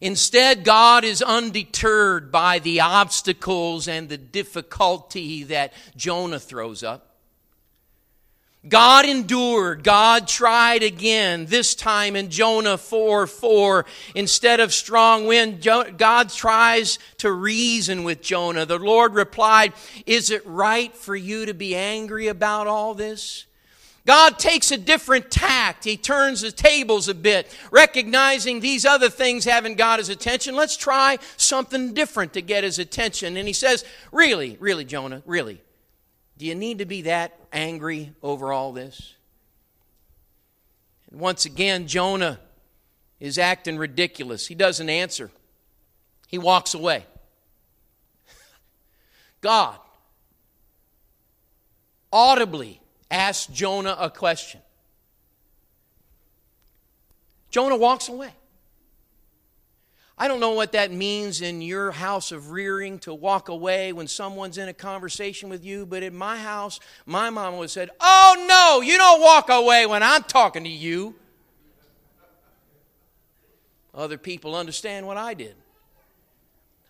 Instead, 0.00 0.64
God 0.64 1.04
is 1.04 1.22
undeterred 1.22 2.30
by 2.30 2.58
the 2.58 2.80
obstacles 2.80 3.88
and 3.88 4.08
the 4.08 4.18
difficulty 4.18 5.44
that 5.44 5.72
Jonah 5.96 6.40
throws 6.40 6.82
up. 6.82 7.13
God 8.66 9.04
endured. 9.04 9.84
God 9.84 10.26
tried 10.26 10.82
again, 10.82 11.46
this 11.46 11.74
time 11.74 12.16
in 12.16 12.30
Jonah 12.30 12.78
4 12.78 13.26
4. 13.26 13.84
Instead 14.14 14.60
of 14.60 14.72
strong 14.72 15.26
wind, 15.26 15.62
God 15.62 16.30
tries 16.30 16.98
to 17.18 17.30
reason 17.30 18.04
with 18.04 18.22
Jonah. 18.22 18.64
The 18.64 18.78
Lord 18.78 19.14
replied, 19.14 19.74
Is 20.06 20.30
it 20.30 20.46
right 20.46 20.94
for 20.94 21.14
you 21.14 21.46
to 21.46 21.54
be 21.54 21.76
angry 21.76 22.28
about 22.28 22.66
all 22.66 22.94
this? 22.94 23.44
God 24.06 24.38
takes 24.38 24.70
a 24.70 24.76
different 24.76 25.30
tact. 25.30 25.84
He 25.84 25.96
turns 25.96 26.42
the 26.42 26.52
tables 26.52 27.08
a 27.08 27.14
bit, 27.14 27.54
recognizing 27.70 28.60
these 28.60 28.84
other 28.84 29.08
things 29.08 29.46
haven't 29.46 29.76
got 29.76 29.98
his 29.98 30.10
attention. 30.10 30.54
Let's 30.54 30.76
try 30.76 31.18
something 31.38 31.94
different 31.94 32.34
to 32.34 32.42
get 32.42 32.64
his 32.64 32.78
attention. 32.78 33.36
And 33.36 33.48
he 33.48 33.54
says, 33.54 33.84
Really, 34.12 34.56
really, 34.60 34.84
Jonah, 34.84 35.22
really, 35.26 35.60
do 36.36 36.46
you 36.46 36.54
need 36.54 36.78
to 36.78 36.84
be 36.84 37.02
that 37.02 37.38
angry 37.52 38.12
over 38.22 38.52
all 38.52 38.72
this? 38.72 39.14
And 41.10 41.20
once 41.20 41.44
again, 41.44 41.86
Jonah 41.86 42.40
is 43.20 43.38
acting 43.38 43.78
ridiculous. 43.78 44.46
He 44.46 44.54
doesn't 44.54 44.88
answer, 44.88 45.30
he 46.28 46.38
walks 46.38 46.74
away. 46.74 47.04
God 49.40 49.78
audibly 52.12 52.80
asked 53.10 53.52
Jonah 53.52 53.96
a 53.98 54.08
question. 54.08 54.60
Jonah 57.50 57.76
walks 57.76 58.08
away. 58.08 58.32
I 60.16 60.28
don't 60.28 60.38
know 60.38 60.52
what 60.52 60.72
that 60.72 60.92
means 60.92 61.40
in 61.40 61.60
your 61.60 61.90
house 61.90 62.30
of 62.30 62.52
rearing 62.52 63.00
to 63.00 63.12
walk 63.12 63.48
away 63.48 63.92
when 63.92 64.06
someone's 64.06 64.58
in 64.58 64.68
a 64.68 64.72
conversation 64.72 65.48
with 65.48 65.64
you, 65.64 65.86
but 65.86 66.04
in 66.04 66.14
my 66.14 66.36
house, 66.36 66.78
my 67.04 67.30
mom 67.30 67.56
would 67.58 67.70
said, 67.70 67.90
Oh 68.00 68.46
no, 68.48 68.80
you 68.80 68.96
don't 68.96 69.20
walk 69.20 69.48
away 69.48 69.86
when 69.86 70.04
I'm 70.04 70.22
talking 70.22 70.62
to 70.64 70.70
you. 70.70 71.16
Other 73.92 74.18
people 74.18 74.54
understand 74.54 75.06
what 75.06 75.16
I 75.16 75.34
did. 75.34 75.56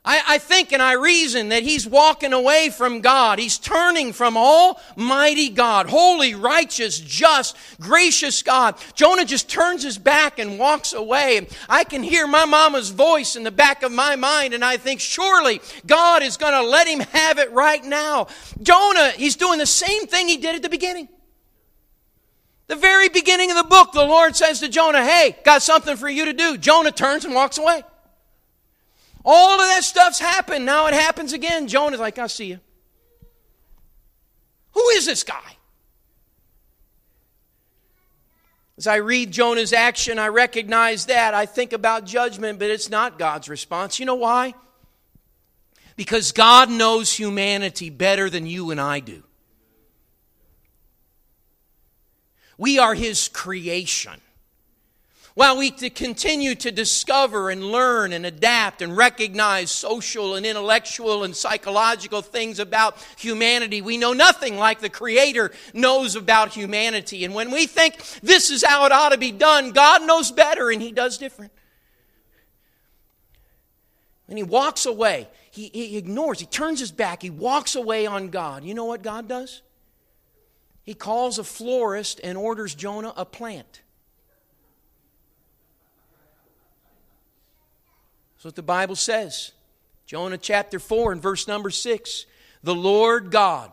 I, 0.07 0.23
I, 0.29 0.39
think 0.39 0.73
and 0.73 0.83
I 0.83 0.93
reason 0.93 1.49
that 1.49 1.63
he's 1.63 1.87
walking 1.87 2.35
away 2.35 2.69
from 2.69 3.01
God. 3.01 3.39
He's 3.39 3.57
turning 3.57 4.13
from 4.13 4.37
Almighty 4.37 5.49
God, 5.49 5.87
holy, 5.89 6.35
righteous, 6.35 7.01
just, 7.01 7.57
gracious 7.81 8.43
God. 8.43 8.75
Jonah 8.95 9.25
just 9.25 9.49
turns 9.49 9.83
his 9.83 9.97
back 9.97 10.39
and 10.39 10.59
walks 10.59 10.93
away. 10.93 11.49
I 11.71 11.85
can 11.85 12.03
hear 12.03 12.27
my 12.27 12.45
mama's 12.45 12.91
voice 12.91 13.35
in 13.35 13.45
the 13.45 13.51
back 13.51 13.83
of 13.83 13.93
my 13.93 14.15
mind, 14.15 14.53
and 14.53 14.63
I 14.63 14.77
think, 14.77 15.01
surely 15.01 15.63
God 15.87 16.23
is 16.23 16.37
going 16.37 16.53
to 16.53 16.69
let 16.69 16.87
him 16.87 17.01
have 17.01 17.39
it 17.39 17.51
right 17.53 17.83
now. 17.83 18.27
Jonah, 18.61 19.11
he's 19.13 19.37
doing 19.37 19.59
the 19.59 19.65
same 19.65 20.07
thing 20.07 20.29
he 20.29 20.37
did 20.37 20.55
at 20.55 20.63
the 20.63 20.69
beginning. 20.69 21.09
The 22.67 22.77
very 22.77 23.09
beginning 23.09 23.51
of 23.51 23.57
the 23.57 23.65
book, 23.65 23.93
the 23.93 24.05
Lord 24.05 24.37
says 24.37 24.61
to 24.61 24.69
Jonah, 24.69 25.05
Hey, 25.05 25.37
got 25.45 25.63
something 25.63 25.97
for 25.97 26.11
you 26.11 26.27
to 26.27 26.35
do. 26.35 26.59
Jonah 26.59 26.93
turns 26.93 27.25
and 27.25 27.35
walks 27.35 27.57
away. 27.57 27.85
All 29.25 29.61
of 29.61 29.61
that 29.61 29.85
stuff's 29.85 30.19
happened. 30.19 30.67
Now 30.67 30.87
it 30.87 30.95
happens 30.95 31.33
again. 31.33 31.67
Jonah's 31.67 32.01
like, 32.01 32.19
I'll 32.19 32.29
see 32.29 32.47
you. 32.47 32.61
Who 34.73 34.89
is 34.91 35.07
this 35.07 35.23
guy? 35.23 35.57
As 38.77 38.87
I 38.87 38.97
read 38.97 39.31
Jonah's 39.31 39.73
action, 39.73 40.19
I 40.19 40.29
recognize 40.29 41.07
that. 41.07 41.33
I 41.33 41.47
think 41.47 41.73
about 41.73 42.05
judgment, 42.05 42.59
but 42.59 42.71
it's 42.71 42.91
not 42.91 43.19
God's 43.19 43.49
response. 43.49 44.01
You 44.01 44.07
know 44.07 44.17
why? 44.17 44.55
Because 45.97 46.33
God 46.33 46.71
knows 46.71 47.13
humanity 47.13 47.89
better 47.89 48.29
than 48.29 48.47
you 48.47 48.73
and 48.73 48.81
I 48.81 48.99
do. 48.99 49.23
We 52.59 52.81
are 52.81 52.95
His 52.95 53.29
creation. 53.29 54.21
While 55.35 55.57
we 55.57 55.73
continue 55.73 56.55
to 56.55 56.71
discover 56.71 57.51
and 57.51 57.65
learn 57.65 58.13
and 58.13 58.25
adapt 58.25 58.83
and 58.83 58.97
recognize 58.97 59.73
social 59.73 60.37
and 60.37 60.47
intellectual 60.47 61.25
and 61.25 61.35
psychological 61.35 62.23
things 62.23 62.61
about 62.61 63.05
humanity, 63.19 63.83
we 63.83 63.97
know 63.97 64.13
nothing 64.13 64.57
like 64.59 64.79
the 64.79 64.89
Creator 64.89 65.51
knows 65.73 66.15
about 66.15 66.55
humanity. 66.55 67.25
And 67.25 67.35
when 67.35 67.51
we 67.51 67.67
think 67.67 67.97
this 68.23 68.51
is 68.51 68.63
how 68.65 68.87
it 68.87 68.93
ought 68.93 69.09
to 69.09 69.19
be 69.19 69.33
done, 69.33 69.73
God 69.73 70.07
knows 70.07 70.31
better 70.31 70.71
and 70.71 70.81
He 70.81 70.93
does 70.93 71.19
different. 71.19 71.51
And 74.29 74.39
He 74.39 74.45
walks 74.45 74.87
away. 74.87 75.29
He, 75.51 75.69
he 75.75 75.97
ignores, 75.97 76.39
He 76.39 76.47
turns 76.47 76.79
His 76.79 76.93
back, 76.93 77.23
He 77.23 77.31
walks 77.31 77.75
away 77.75 78.07
on 78.07 78.29
God. 78.29 78.63
You 78.63 78.75
know 78.75 78.85
what 78.85 79.03
God 79.03 79.27
does? 79.27 79.63
He 80.85 80.95
calls 80.95 81.41
a 81.41 81.45
florist 81.45 82.21
and 82.23 82.39
orders 82.39 82.73
Jonah 82.77 83.13
a 83.17 83.25
plant. 83.25 83.81
That's 88.45 88.53
what 88.53 88.57
the 88.57 88.63
Bible 88.63 88.97
says. 88.97 89.53
Jonah 90.05 90.37
chapter 90.37 90.79
4 90.79 91.13
and 91.13 91.23
verse 91.23 91.49
number 91.49 91.71
6. 91.71 92.27
The 92.63 92.75
Lord 92.75 93.31
God 93.31 93.71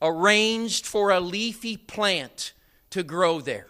arranged 0.00 0.86
for 0.86 1.10
a 1.10 1.20
leafy 1.20 1.76
plant 1.76 2.54
to 2.88 3.02
grow 3.02 3.42
there. 3.42 3.66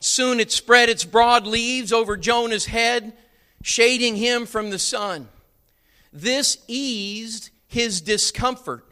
Soon 0.00 0.38
it 0.38 0.52
spread 0.52 0.90
its 0.90 1.06
broad 1.06 1.46
leaves 1.46 1.94
over 1.94 2.18
Jonah's 2.18 2.66
head, 2.66 3.14
shading 3.62 4.16
him 4.16 4.44
from 4.44 4.68
the 4.68 4.78
sun. 4.78 5.30
This 6.12 6.58
eased 6.68 7.48
his 7.68 8.02
discomfort, 8.02 8.84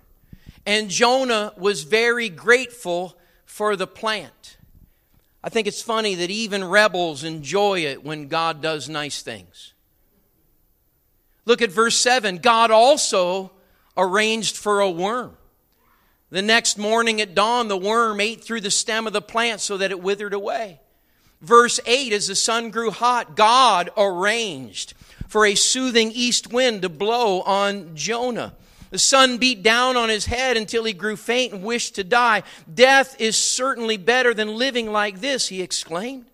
and 0.65 0.89
Jonah 0.89 1.53
was 1.59 1.83
very 1.83 2.31
grateful 2.31 3.19
for 3.45 3.77
the 3.77 3.87
plant. 3.87 4.57
I 5.45 5.49
think 5.49 5.67
it's 5.67 5.83
funny 5.83 6.15
that 6.17 6.31
even 6.31 6.65
rebels 6.65 7.25
enjoy 7.25 7.81
it 7.81 8.05
when 8.05 8.29
God 8.29 8.63
does 8.63 8.89
nice 8.89 9.23
things. 9.23 9.73
Look 11.45 11.63
at 11.63 11.73
verse 11.73 11.97
7. 11.97 12.39
God 12.39 12.71
also 12.71 13.51
arranged 13.97 14.57
for 14.57 14.81
a 14.81 14.91
worm. 14.91 15.37
The 16.31 16.43
next 16.43 16.79
morning 16.79 17.21
at 17.21 17.35
dawn, 17.35 17.69
the 17.69 17.77
worm 17.77 18.21
ate 18.21 18.43
through 18.43 18.63
the 18.63 18.71
stem 18.71 19.07
of 19.07 19.13
the 19.13 19.21
plant 19.21 19.61
so 19.61 19.77
that 19.77 19.91
it 19.91 20.01
withered 20.01 20.33
away. 20.33 20.81
Verse 21.41 21.81
8 21.85 22.13
As 22.13 22.29
the 22.29 22.37
sun 22.37 22.71
grew 22.71 22.91
hot, 22.91 23.37
God 23.37 23.91
arranged 23.97 24.95
for 25.29 25.45
a 25.45 25.55
soothing 25.55 26.13
east 26.13 26.53
wind 26.53 26.83
to 26.83 26.89
blow 26.89 27.43
on 27.43 27.97
Jonah. 27.97 28.55
The 28.93 28.99
sun 28.99 29.39
beat 29.39 29.63
down 29.63 29.97
on 29.97 30.11
his 30.11 30.27
head 30.27 30.59
until 30.59 30.85
he 30.85 30.93
grew 30.93 31.17
faint 31.17 31.55
and 31.55 31.65
wished 31.65 31.95
to 31.95 32.05
die. 32.05 32.43
Death 32.73 33.19
is 33.19 33.39
certainly 33.39 33.97
better 33.97 34.35
than 34.35 34.59
living 34.59 34.93
like 34.93 35.23
this, 35.23 35.49
he 35.49 35.63
exclaimed. 35.63 36.27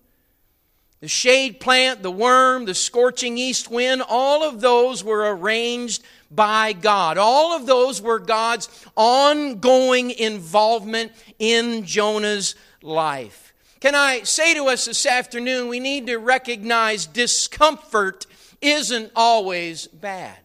The 0.99 1.07
shade 1.07 1.61
plant, 1.61 2.03
the 2.03 2.11
worm, 2.11 2.65
the 2.65 2.75
scorching 2.75 3.37
east 3.37 3.71
wind, 3.71 4.03
all 4.05 4.43
of 4.43 4.59
those 4.59 5.05
were 5.05 5.33
arranged 5.33 6.03
by 6.29 6.73
God. 6.73 7.17
All 7.17 7.55
of 7.55 7.65
those 7.65 8.01
were 8.01 8.19
God's 8.19 8.67
ongoing 8.97 10.11
involvement 10.11 11.13
in 11.39 11.85
Jonah's 11.85 12.55
life. 12.81 13.53
Can 13.79 13.95
I 13.95 14.23
say 14.23 14.53
to 14.55 14.65
us 14.65 14.83
this 14.83 15.05
afternoon, 15.05 15.69
we 15.69 15.79
need 15.79 16.07
to 16.07 16.17
recognize 16.17 17.05
discomfort 17.05 18.25
isn't 18.61 19.13
always 19.15 19.87
bad. 19.87 20.39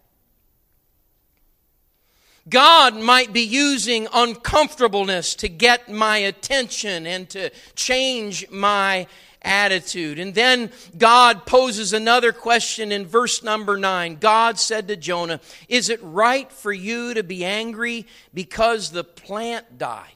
God 2.49 2.97
might 2.97 3.33
be 3.33 3.41
using 3.41 4.07
uncomfortableness 4.13 5.35
to 5.37 5.49
get 5.49 5.91
my 5.91 6.19
attention 6.19 7.07
and 7.07 7.29
to 7.31 7.51
change 7.75 8.51
my 8.51 9.07
attitude. 9.41 10.19
And 10.19 10.35
then 10.35 10.71
God 10.97 11.47
poses 11.47 11.93
another 11.93 12.33
question 12.33 12.93
in 12.93 13.07
verse 13.07 13.43
number 13.43 13.79
nine. 13.79 14.17
God 14.17 14.59
said 14.59 14.89
to 14.89 14.97
Jonah, 14.97 15.41
Is 15.69 15.89
it 15.89 16.01
right 16.03 16.51
for 16.51 16.73
you 16.73 17.15
to 17.15 17.23
be 17.23 17.45
angry 17.45 18.07
because 18.33 18.91
the 18.91 19.05
plant 19.05 19.79
died? 19.79 20.11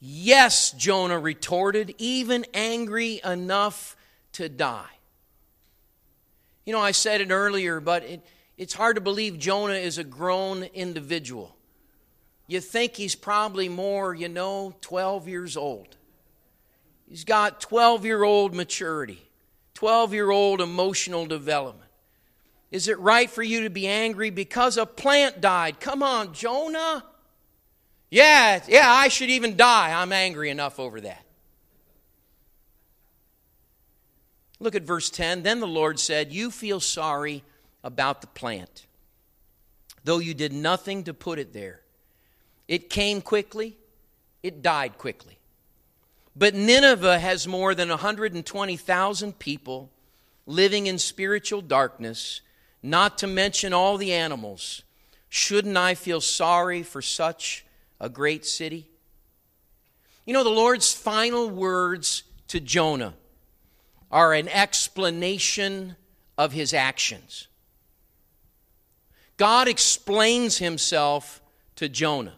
Yes, 0.00 0.72
Jonah 0.72 1.18
retorted, 1.18 1.94
even 1.96 2.44
angry 2.52 3.20
enough 3.24 3.96
to 4.32 4.50
die. 4.50 4.84
You 6.66 6.72
know, 6.72 6.80
I 6.80 6.90
said 6.90 7.20
it 7.22 7.30
earlier, 7.30 7.80
but 7.80 8.02
it, 8.04 8.20
it's 8.56 8.74
hard 8.74 8.96
to 8.96 9.00
believe 9.00 9.38
Jonah 9.38 9.74
is 9.74 9.98
a 9.98 10.04
grown 10.04 10.62
individual. 10.62 11.56
You 12.46 12.60
think 12.60 12.94
he's 12.94 13.14
probably 13.14 13.68
more, 13.68 14.14
you 14.14 14.28
know, 14.28 14.74
12 14.80 15.28
years 15.28 15.56
old. 15.56 15.96
He's 17.08 17.24
got 17.24 17.60
12 17.60 18.04
year 18.04 18.22
old 18.22 18.54
maturity, 18.54 19.22
12 19.74 20.14
year 20.14 20.30
old 20.30 20.60
emotional 20.60 21.26
development. 21.26 21.90
Is 22.70 22.88
it 22.88 22.98
right 22.98 23.30
for 23.30 23.42
you 23.42 23.62
to 23.62 23.70
be 23.70 23.86
angry 23.86 24.30
because 24.30 24.76
a 24.76 24.86
plant 24.86 25.40
died? 25.40 25.80
Come 25.80 26.02
on, 26.02 26.34
Jonah. 26.34 27.04
Yeah, 28.10 28.60
yeah, 28.68 28.90
I 28.90 29.08
should 29.08 29.30
even 29.30 29.56
die. 29.56 29.92
I'm 29.92 30.12
angry 30.12 30.50
enough 30.50 30.78
over 30.78 31.00
that. 31.00 31.24
Look 34.60 34.74
at 34.74 34.82
verse 34.82 35.10
10. 35.10 35.42
Then 35.42 35.60
the 35.60 35.66
Lord 35.66 35.98
said, 35.98 36.32
You 36.32 36.50
feel 36.50 36.80
sorry 36.80 37.42
about 37.84 38.22
the 38.22 38.26
plant, 38.26 38.86
though 40.02 40.18
you 40.18 40.34
did 40.34 40.52
nothing 40.52 41.04
to 41.04 41.14
put 41.14 41.38
it 41.38 41.52
there. 41.52 41.82
It 42.66 42.90
came 42.90 43.20
quickly, 43.20 43.76
it 44.42 44.62
died 44.62 44.98
quickly. 44.98 45.38
But 46.34 46.54
Nineveh 46.54 47.20
has 47.20 47.46
more 47.46 47.74
than 47.74 47.90
120,000 47.90 49.38
people 49.38 49.90
living 50.46 50.86
in 50.86 50.98
spiritual 50.98 51.60
darkness, 51.60 52.40
not 52.82 53.18
to 53.18 53.26
mention 53.26 53.72
all 53.72 53.98
the 53.98 54.12
animals. 54.12 54.82
Shouldn't 55.28 55.76
I 55.76 55.94
feel 55.94 56.20
sorry 56.20 56.82
for 56.82 57.02
such 57.02 57.64
a 58.00 58.08
great 58.08 58.44
city? 58.44 58.88
You 60.26 60.32
know, 60.32 60.44
the 60.44 60.50
Lord's 60.50 60.92
final 60.92 61.50
words 61.50 62.22
to 62.48 62.60
Jonah 62.60 63.14
are 64.10 64.32
an 64.32 64.48
explanation 64.48 65.96
of 66.38 66.52
his 66.52 66.72
actions. 66.72 67.48
God 69.36 69.68
explains 69.68 70.58
himself 70.58 71.42
to 71.76 71.88
Jonah. 71.88 72.34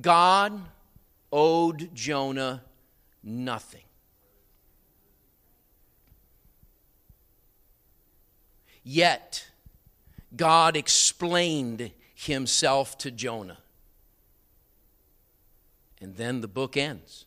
God 0.00 0.60
owed 1.32 1.94
Jonah 1.94 2.62
nothing. 3.22 3.82
Yet, 8.82 9.50
God 10.34 10.76
explained 10.76 11.90
himself 12.14 12.96
to 12.98 13.10
Jonah. 13.10 13.58
And 16.00 16.16
then 16.16 16.40
the 16.40 16.48
book 16.48 16.76
ends. 16.76 17.26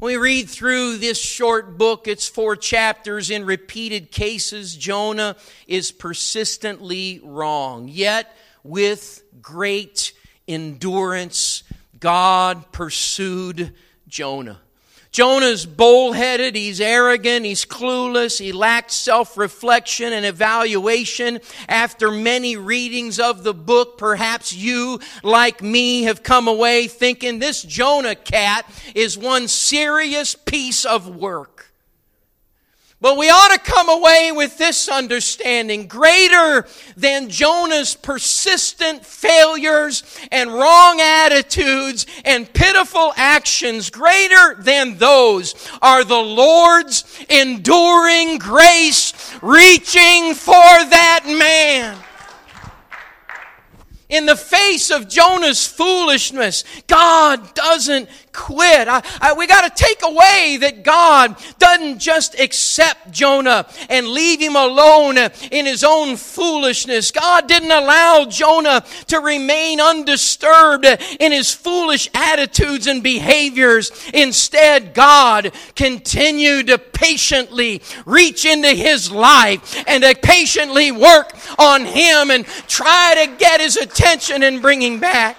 We 0.00 0.16
read 0.16 0.48
through 0.48 0.96
this 0.96 1.20
short 1.20 1.76
book, 1.76 2.08
it's 2.08 2.26
four 2.26 2.56
chapters 2.56 3.28
in 3.28 3.44
repeated 3.44 4.10
cases. 4.10 4.74
Jonah 4.74 5.36
is 5.66 5.92
persistently 5.92 7.20
wrong. 7.22 7.86
Yet, 7.86 8.34
with 8.64 9.22
great 9.42 10.14
endurance, 10.48 11.64
God 11.98 12.72
pursued 12.72 13.74
Jonah. 14.08 14.62
Jonah's 15.12 15.66
bullheaded, 15.66 16.54
he's 16.54 16.80
arrogant, 16.80 17.44
he's 17.44 17.64
clueless, 17.64 18.38
he 18.38 18.52
lacks 18.52 18.94
self 18.94 19.36
reflection 19.36 20.12
and 20.12 20.24
evaluation. 20.24 21.40
After 21.68 22.12
many 22.12 22.56
readings 22.56 23.18
of 23.18 23.42
the 23.42 23.54
book, 23.54 23.98
perhaps 23.98 24.52
you, 24.52 25.00
like 25.24 25.62
me, 25.62 26.04
have 26.04 26.22
come 26.22 26.46
away 26.46 26.86
thinking 26.86 27.40
this 27.40 27.62
Jonah 27.62 28.14
cat 28.14 28.70
is 28.94 29.18
one 29.18 29.48
serious 29.48 30.36
piece 30.36 30.84
of 30.84 31.08
work. 31.08 31.59
But 33.02 33.16
we 33.16 33.30
ought 33.30 33.54
to 33.54 33.58
come 33.58 33.88
away 33.88 34.30
with 34.30 34.58
this 34.58 34.86
understanding 34.86 35.86
greater 35.86 36.66
than 36.98 37.30
Jonah's 37.30 37.94
persistent 37.94 39.06
failures 39.06 40.02
and 40.30 40.52
wrong 40.52 41.00
attitudes 41.00 42.04
and 42.26 42.52
pitiful 42.52 43.14
actions, 43.16 43.88
greater 43.88 44.54
than 44.58 44.98
those 44.98 45.54
are 45.80 46.04
the 46.04 46.14
Lord's 46.14 47.04
enduring 47.30 48.36
grace 48.36 49.14
reaching 49.40 50.34
for 50.34 50.54
that 50.54 51.22
man. 51.24 51.96
In 54.10 54.26
the 54.26 54.36
face 54.36 54.90
of 54.90 55.08
Jonah's 55.08 55.66
foolishness, 55.66 56.64
God 56.86 57.54
doesn't 57.54 58.08
quit. 58.32 58.88
I, 58.88 59.02
I, 59.20 59.32
we 59.34 59.46
got 59.46 59.76
to 59.76 59.84
take 59.84 60.02
away 60.04 60.58
that 60.60 60.82
God 60.84 61.36
doesn't 61.58 61.98
just 61.98 62.38
accept 62.38 63.10
Jonah 63.10 63.66
and 63.88 64.08
leave 64.08 64.40
him 64.40 64.56
alone 64.56 65.16
in 65.18 65.66
his 65.66 65.84
own 65.84 66.16
foolishness. 66.16 67.10
God 67.10 67.48
didn't 67.48 67.70
allow 67.70 68.26
Jonah 68.28 68.84
to 69.08 69.20
remain 69.20 69.80
undisturbed 69.80 70.86
in 71.18 71.32
his 71.32 71.52
foolish 71.52 72.08
attitudes 72.14 72.86
and 72.86 73.02
behaviors. 73.02 73.90
Instead, 74.12 74.94
God 74.94 75.52
continued 75.74 76.68
to 76.68 76.78
patiently 76.78 77.82
reach 78.06 78.44
into 78.44 78.70
his 78.70 79.10
life 79.10 79.82
and 79.86 80.02
to 80.02 80.14
patiently 80.14 80.92
work 80.92 81.34
on 81.58 81.84
him 81.84 82.30
and 82.30 82.46
try 82.66 83.24
to 83.24 83.36
get 83.36 83.60
his 83.60 83.76
attention 83.76 84.42
and 84.42 84.62
bring 84.62 84.82
him 84.82 85.00
back. 85.00 85.36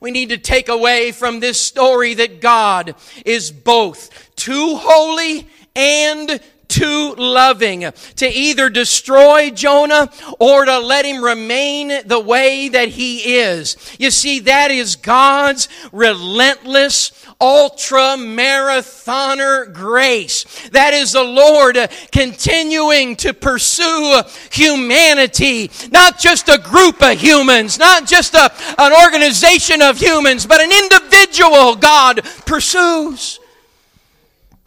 We 0.00 0.10
need 0.10 0.28
to 0.28 0.38
take 0.38 0.68
away 0.68 1.10
from 1.12 1.40
this 1.40 1.60
story 1.60 2.14
that 2.14 2.40
God 2.40 2.94
is 3.24 3.50
both 3.50 4.34
too 4.36 4.76
holy 4.76 5.48
and 5.74 6.40
too 6.68 7.14
loving 7.16 7.90
to 8.16 8.28
either 8.28 8.68
destroy 8.68 9.50
Jonah 9.50 10.10
or 10.38 10.64
to 10.64 10.78
let 10.78 11.04
him 11.04 11.24
remain 11.24 12.06
the 12.06 12.20
way 12.20 12.68
that 12.68 12.88
he 12.88 13.38
is. 13.38 13.76
You 13.98 14.10
see, 14.10 14.40
that 14.40 14.70
is 14.70 14.96
God's 14.96 15.68
relentless 15.92 17.12
ultra 17.40 18.16
marathoner 18.16 19.72
grace. 19.72 20.68
That 20.70 20.92
is 20.92 21.12
the 21.12 21.22
Lord 21.22 21.78
continuing 22.10 23.16
to 23.16 23.32
pursue 23.32 24.22
humanity, 24.50 25.70
not 25.90 26.18
just 26.18 26.48
a 26.48 26.58
group 26.58 27.02
of 27.02 27.20
humans, 27.20 27.78
not 27.78 28.06
just 28.06 28.34
a, 28.34 28.52
an 28.78 28.92
organization 28.92 29.82
of 29.82 29.98
humans, 29.98 30.46
but 30.46 30.60
an 30.60 30.72
individual 30.72 31.76
God 31.76 32.22
pursues. 32.44 33.40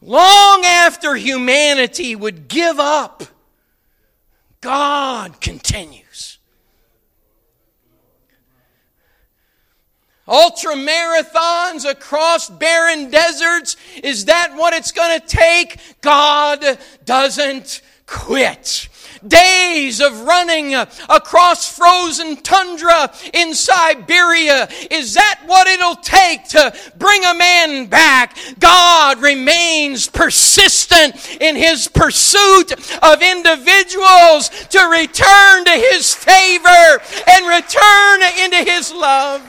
Long 0.02 0.66
after 0.66 1.16
humanity 1.16 2.16
would 2.16 2.48
give 2.48 2.80
up, 2.80 3.24
God 4.62 5.40
continues. 5.40 6.40
Ultra 10.28 10.76
marathons 10.76 11.90
across 11.90 12.50
barren 12.50 13.10
deserts, 13.12 13.76
is 14.04 14.26
that 14.26 14.56
what 14.56 14.74
it's 14.74 14.92
going 14.92 15.20
to 15.20 15.28
take? 15.28 15.78
God 16.02 16.64
doesn't 17.06 17.82
quit 18.06 18.88
days 19.28 20.02
of 20.02 20.22
running 20.22 20.74
across 20.74 21.78
frozen 21.78 22.38
tundra 22.38 23.12
in 23.34 23.54
Siberia. 23.54 24.68
Is 24.90 25.14
that 25.16 25.42
what 25.46 25.68
it'll 25.68 25.96
take 25.96 26.48
to 26.50 26.74
bring 26.98 27.24
a 27.24 27.34
man 27.34 27.88
back? 27.88 28.38
God 28.60 29.22
remains 29.22 30.08
persistent 30.08 31.16
in 31.42 31.56
his 31.56 31.88
pursuit 31.88 32.74
of 33.04 33.22
individuals 33.22 34.50
to 34.70 34.80
return 34.80 35.66
to 35.66 35.72
his 35.72 36.14
favor 36.14 37.02
and 37.28 37.48
return 37.48 38.22
into 38.44 38.72
his 38.72 38.92
love. 38.92 39.42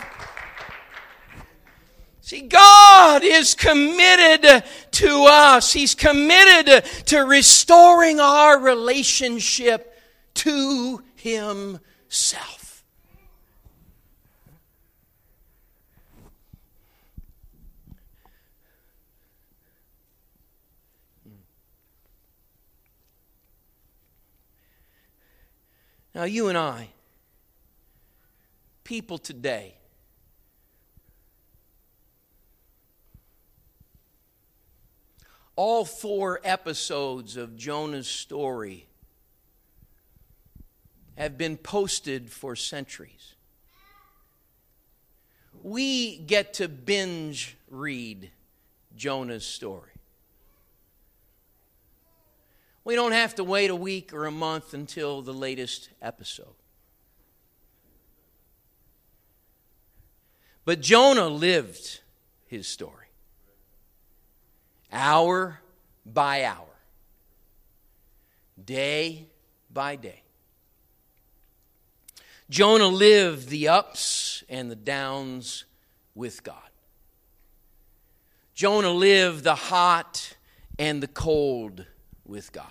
See, 2.33 2.41
God 2.41 3.23
is 3.25 3.55
committed 3.55 4.65
to 4.93 5.27
us. 5.29 5.71
He's 5.71 5.95
committed 5.95 6.83
to 7.09 7.19
restoring 7.25 8.21
our 8.21 8.59
relationship 8.59 10.01
to 10.37 11.03
Himself. 11.15 12.85
Now, 26.15 26.25
you 26.25 26.49
and 26.49 26.57
I, 26.57 26.89
people 28.85 29.19
today, 29.19 29.75
all 35.57 35.85
four 35.85 36.41
episodes 36.45 37.37
of 37.37 37.57
Jonah's 37.57 38.09
story 38.09 38.87
have 41.17 41.37
been 41.37 41.57
posted 41.57 42.31
for 42.31 42.57
centuries. 42.57 43.35
We 45.63 46.17
get 46.17 46.55
to 46.55 46.69
binge 46.69 47.57
read 47.69 48.31
Jonah's 48.97 49.45
story. 49.45 49.91
We 52.85 52.95
don't 52.97 53.13
have 53.13 53.37
to 53.37 53.45
wait 53.45 53.71
a 53.71 53.77
week 53.77 54.13
or 54.13 54.27
a 54.27 54.33
month 54.33 54.75
until 54.75 55.23
the 55.23 55.33
latest 55.35 55.91
episode. 56.01 56.55
But 60.65 60.81
Jonah 60.81 61.29
lived 61.29 62.01
his 62.47 62.67
story 62.67 63.02
hour 64.93 65.61
by 66.05 66.45
hour, 66.45 66.67
day 68.63 69.27
by 69.73 69.97
day. 69.97 70.23
Jonah 72.51 72.89
lived 72.89 73.49
the 73.49 73.69
ups 73.69 74.45
and 74.49 74.71
the 74.71 74.77
downs 74.77 75.65
with 76.15 76.43
God. 76.43 76.57
Jonah 78.55 78.93
lived 78.93 79.45
the 79.45 79.55
hot 79.55 80.37
and 80.79 81.03
the 81.03 81.09
cold 81.09 81.87
with 82.27 82.53
God. 82.53 82.67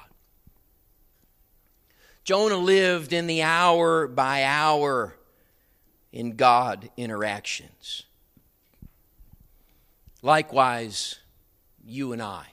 Jonah 2.23 2.57
lived 2.57 3.11
in 3.11 3.25
the 3.25 3.41
hour 3.41 4.07
by 4.07 4.43
hour 4.43 5.17
in 6.11 6.35
God 6.35 6.89
interactions. 6.95 8.03
Likewise, 10.21 11.17
you 11.85 12.13
and 12.13 12.21
I. 12.21 12.45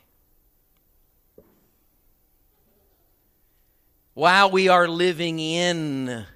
While 4.14 4.50
we 4.50 4.68
are 4.68 4.88
living 4.88 5.38
in 5.38 6.26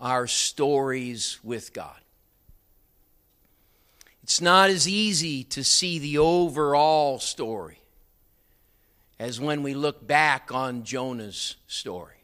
our 0.00 0.26
stories 0.26 1.38
with 1.42 1.72
God. 1.72 1.96
It's 4.22 4.40
not 4.40 4.70
as 4.70 4.86
easy 4.86 5.44
to 5.44 5.64
see 5.64 5.98
the 5.98 6.18
overall 6.18 7.18
story 7.18 7.80
as 9.18 9.40
when 9.40 9.62
we 9.62 9.74
look 9.74 10.06
back 10.06 10.52
on 10.52 10.84
Jonah's 10.84 11.56
story. 11.66 12.17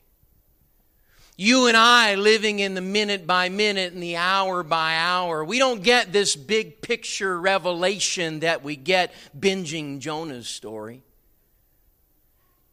You 1.36 1.66
and 1.66 1.76
I 1.76 2.14
living 2.14 2.60
in 2.60 2.74
the 2.74 2.80
minute 2.80 3.26
by 3.26 3.48
minute 3.48 3.92
and 3.92 4.02
the 4.02 4.16
hour 4.16 4.62
by 4.62 4.96
hour, 4.96 5.44
we 5.44 5.58
don't 5.58 5.82
get 5.82 6.12
this 6.12 6.36
big 6.36 6.80
picture 6.80 7.40
revelation 7.40 8.40
that 8.40 8.62
we 8.62 8.76
get 8.76 9.12
binging 9.36 9.98
Jonah's 9.98 10.48
story. 10.48 11.02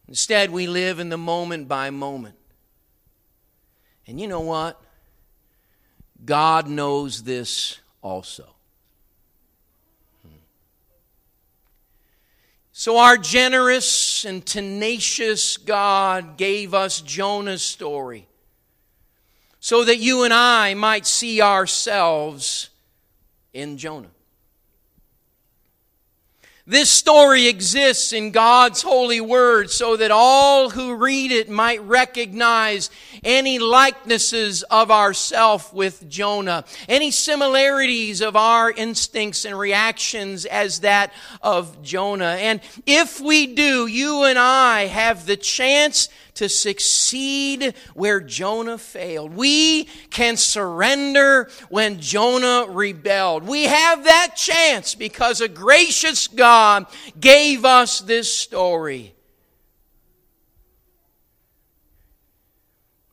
Instead, 0.06 0.50
we 0.50 0.68
live 0.68 1.00
in 1.00 1.08
the 1.08 1.18
moment 1.18 1.66
by 1.66 1.90
moment. 1.90 2.36
And 4.06 4.20
you 4.20 4.28
know 4.28 4.40
what? 4.40 4.80
God 6.24 6.68
knows 6.68 7.24
this 7.24 7.80
also. 8.00 8.48
So, 12.74 12.98
our 12.98 13.16
generous 13.16 14.24
and 14.24 14.44
tenacious 14.44 15.56
God 15.56 16.36
gave 16.36 16.74
us 16.74 17.00
Jonah's 17.00 17.62
story 17.62 18.28
so 19.62 19.84
that 19.84 19.98
you 19.98 20.24
and 20.24 20.34
I 20.34 20.74
might 20.74 21.06
see 21.06 21.40
ourselves 21.40 22.68
in 23.52 23.78
Jonah. 23.78 24.10
This 26.66 26.90
story 26.90 27.46
exists 27.46 28.12
in 28.12 28.32
God's 28.32 28.82
holy 28.82 29.20
word 29.20 29.70
so 29.70 29.96
that 29.96 30.10
all 30.10 30.70
who 30.70 30.96
read 30.96 31.30
it 31.30 31.48
might 31.48 31.80
recognize 31.82 32.90
any 33.22 33.60
likenesses 33.60 34.64
of 34.64 34.90
ourself 34.90 35.72
with 35.72 36.08
Jonah, 36.08 36.64
any 36.88 37.12
similarities 37.12 38.20
of 38.20 38.34
our 38.34 38.70
instincts 38.70 39.44
and 39.44 39.56
reactions 39.56 40.44
as 40.44 40.80
that 40.80 41.12
of 41.40 41.82
Jonah. 41.82 42.36
And 42.40 42.60
if 42.84 43.20
we 43.20 43.54
do, 43.54 43.86
you 43.86 44.24
and 44.24 44.38
I 44.38 44.86
have 44.86 45.24
the 45.26 45.36
chance 45.36 46.08
to 46.34 46.48
succeed 46.48 47.74
where 47.94 48.20
Jonah 48.20 48.78
failed. 48.78 49.34
We 49.34 49.84
can 50.10 50.36
surrender 50.36 51.50
when 51.68 52.00
Jonah 52.00 52.66
rebelled. 52.68 53.44
We 53.44 53.64
have 53.64 54.04
that 54.04 54.34
chance 54.36 54.94
because 54.94 55.40
a 55.40 55.48
gracious 55.48 56.28
God 56.28 56.86
gave 57.20 57.64
us 57.64 58.00
this 58.00 58.34
story. 58.34 59.14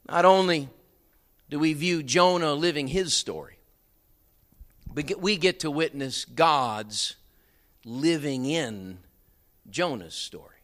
Not 0.07 0.25
only 0.25 0.69
do 1.49 1.59
we 1.59 1.73
view 1.73 2.01
Jonah 2.03 2.53
living 2.53 2.87
his 2.87 3.13
story, 3.13 3.59
but 4.91 5.19
we 5.19 5.37
get 5.37 5.59
to 5.61 5.71
witness 5.71 6.25
God's 6.25 7.15
living 7.85 8.45
in 8.45 8.99
Jonah's 9.69 10.15
story. 10.15 10.58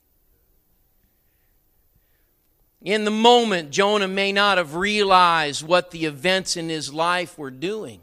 In 2.86 3.04
the 3.04 3.12
moment, 3.12 3.72
Jonah 3.72 4.08
may 4.08 4.32
not 4.32 4.60
have 4.60 4.76
realized 4.76 5.68
what 5.68 5.90
the 5.90 6.06
events 6.06 6.56
in 6.56 6.70
his 6.70 6.94
life 6.94 7.36
were 7.36 7.50
doing. 7.50 8.00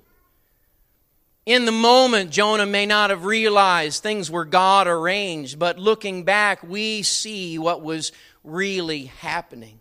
In 1.47 1.67
the 1.67 1.73
moment, 1.73 2.33
Jonah 2.33 2.67
may 2.67 2.85
not 2.85 3.11
have 3.11 3.25
realized 3.25 4.03
things 4.03 4.29
were 4.29 4.45
God 4.45 4.89
arranged, 4.89 5.57
but 5.57 5.79
looking 5.79 6.25
back, 6.25 6.65
we 6.65 7.03
see 7.03 7.61
what 7.61 7.81
was 7.81 8.11
really 8.43 9.05
happening. 9.05 9.81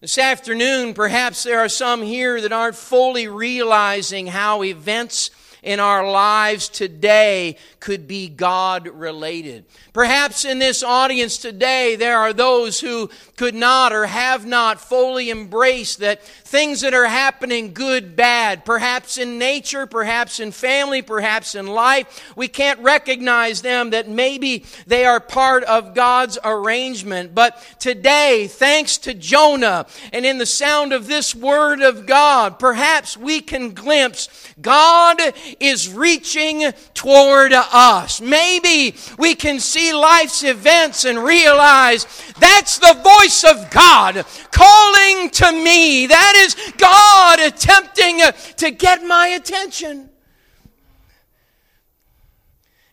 This 0.00 0.16
afternoon, 0.16 0.94
perhaps 0.94 1.42
there 1.42 1.58
are 1.58 1.68
some 1.68 2.02
here 2.02 2.40
that 2.40 2.52
aren't 2.52 2.76
fully 2.76 3.26
realizing 3.26 4.28
how 4.28 4.62
events 4.62 5.30
in 5.62 5.78
our 5.78 6.08
lives 6.10 6.68
today 6.68 7.56
could 7.78 8.08
be 8.08 8.28
God 8.28 8.88
related. 8.88 9.64
Perhaps 9.92 10.44
in 10.44 10.58
this 10.58 10.82
audience 10.82 11.38
today, 11.38 11.94
there 11.96 12.18
are 12.18 12.32
those 12.32 12.80
who 12.80 13.08
could 13.36 13.54
not 13.54 13.92
or 13.92 14.06
have 14.06 14.44
not 14.44 14.80
fully 14.80 15.30
embraced 15.30 16.00
that 16.00 16.22
things 16.22 16.80
that 16.80 16.94
are 16.94 17.06
happening, 17.06 17.72
good, 17.72 18.16
bad, 18.16 18.64
perhaps 18.64 19.18
in 19.18 19.38
nature, 19.38 19.86
perhaps 19.86 20.40
in 20.40 20.50
family, 20.50 21.00
perhaps 21.00 21.54
in 21.54 21.66
life, 21.66 22.32
we 22.36 22.48
can't 22.48 22.80
recognize 22.80 23.62
them 23.62 23.90
that 23.90 24.08
maybe 24.08 24.64
they 24.86 25.04
are 25.04 25.20
part 25.20 25.62
of 25.64 25.94
God's 25.94 26.38
arrangement. 26.44 27.34
But 27.34 27.62
today, 27.78 28.48
thanks 28.48 28.98
to 28.98 29.14
Jonah 29.14 29.86
and 30.12 30.26
in 30.26 30.38
the 30.38 30.46
sound 30.46 30.92
of 30.92 31.06
this 31.06 31.34
word 31.34 31.80
of 31.80 32.06
God, 32.06 32.58
perhaps 32.58 33.16
we 33.16 33.40
can 33.40 33.70
glimpse 33.70 34.28
God 34.60 35.20
is 35.60 35.92
reaching 35.92 36.72
toward 36.94 37.52
us. 37.52 38.20
Maybe 38.20 38.96
we 39.18 39.34
can 39.34 39.60
see 39.60 39.92
life's 39.92 40.42
events 40.42 41.04
and 41.04 41.18
realize 41.18 42.06
that's 42.38 42.78
the 42.78 42.94
voice 43.02 43.44
of 43.44 43.70
God 43.70 44.24
calling 44.50 45.30
to 45.30 45.52
me. 45.52 46.06
That 46.06 46.34
is 46.36 46.72
God 46.76 47.40
attempting 47.40 48.20
to 48.58 48.70
get 48.70 49.04
my 49.04 49.28
attention. 49.28 50.10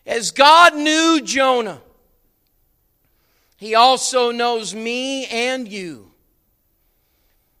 As 0.06 0.30
God 0.30 0.74
knew 0.74 1.20
Jonah, 1.22 1.80
He 3.56 3.74
also 3.74 4.30
knows 4.32 4.74
me 4.74 5.26
and 5.26 5.68
you. 5.68 6.10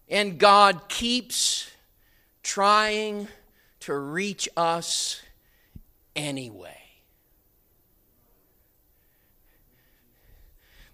And 0.08 0.38
God 0.38 0.88
keeps 0.88 1.70
trying 2.42 3.28
to 3.80 3.96
reach 3.96 4.48
us 4.56 5.20
anyway. 6.14 6.76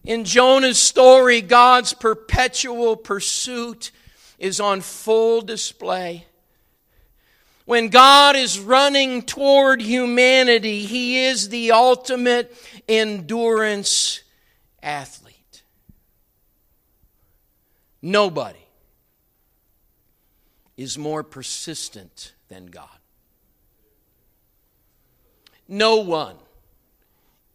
In 0.05 0.25
Jonah's 0.25 0.79
story, 0.79 1.41
God's 1.41 1.93
perpetual 1.93 2.97
pursuit 2.97 3.91
is 4.39 4.61
on 4.61 4.81
full 4.81 5.41
display. 5.41 6.27
When 7.65 7.89
God 7.89 8.37
is 8.37 8.61
running 8.61 9.23
toward 9.23 9.83
humanity, 9.83 10.85
He 10.85 11.25
is 11.25 11.49
the 11.49 11.73
ultimate 11.73 12.55
endurance 12.89 14.23
athlete. 14.81 15.63
Nobody 18.01 18.61
is 20.77 20.97
more 20.97 21.25
persistent 21.25 22.35
than 22.49 22.67
God. 22.67 22.89
No 25.69 25.97
one 25.97 26.37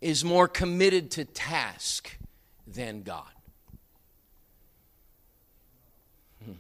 is 0.01 0.23
more 0.23 0.47
committed 0.47 1.11
to 1.11 1.25
task 1.25 2.17
than 2.67 3.03
God. 3.03 3.31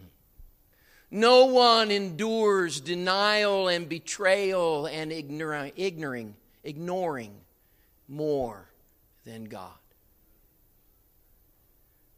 No 1.13 1.47
one 1.47 1.91
endures 1.91 2.79
denial 2.79 3.67
and 3.67 3.89
betrayal 3.89 4.85
and 4.85 5.11
ignoring, 5.11 6.35
ignoring, 6.63 7.33
more 8.07 8.69
than 9.25 9.43
God. 9.43 9.73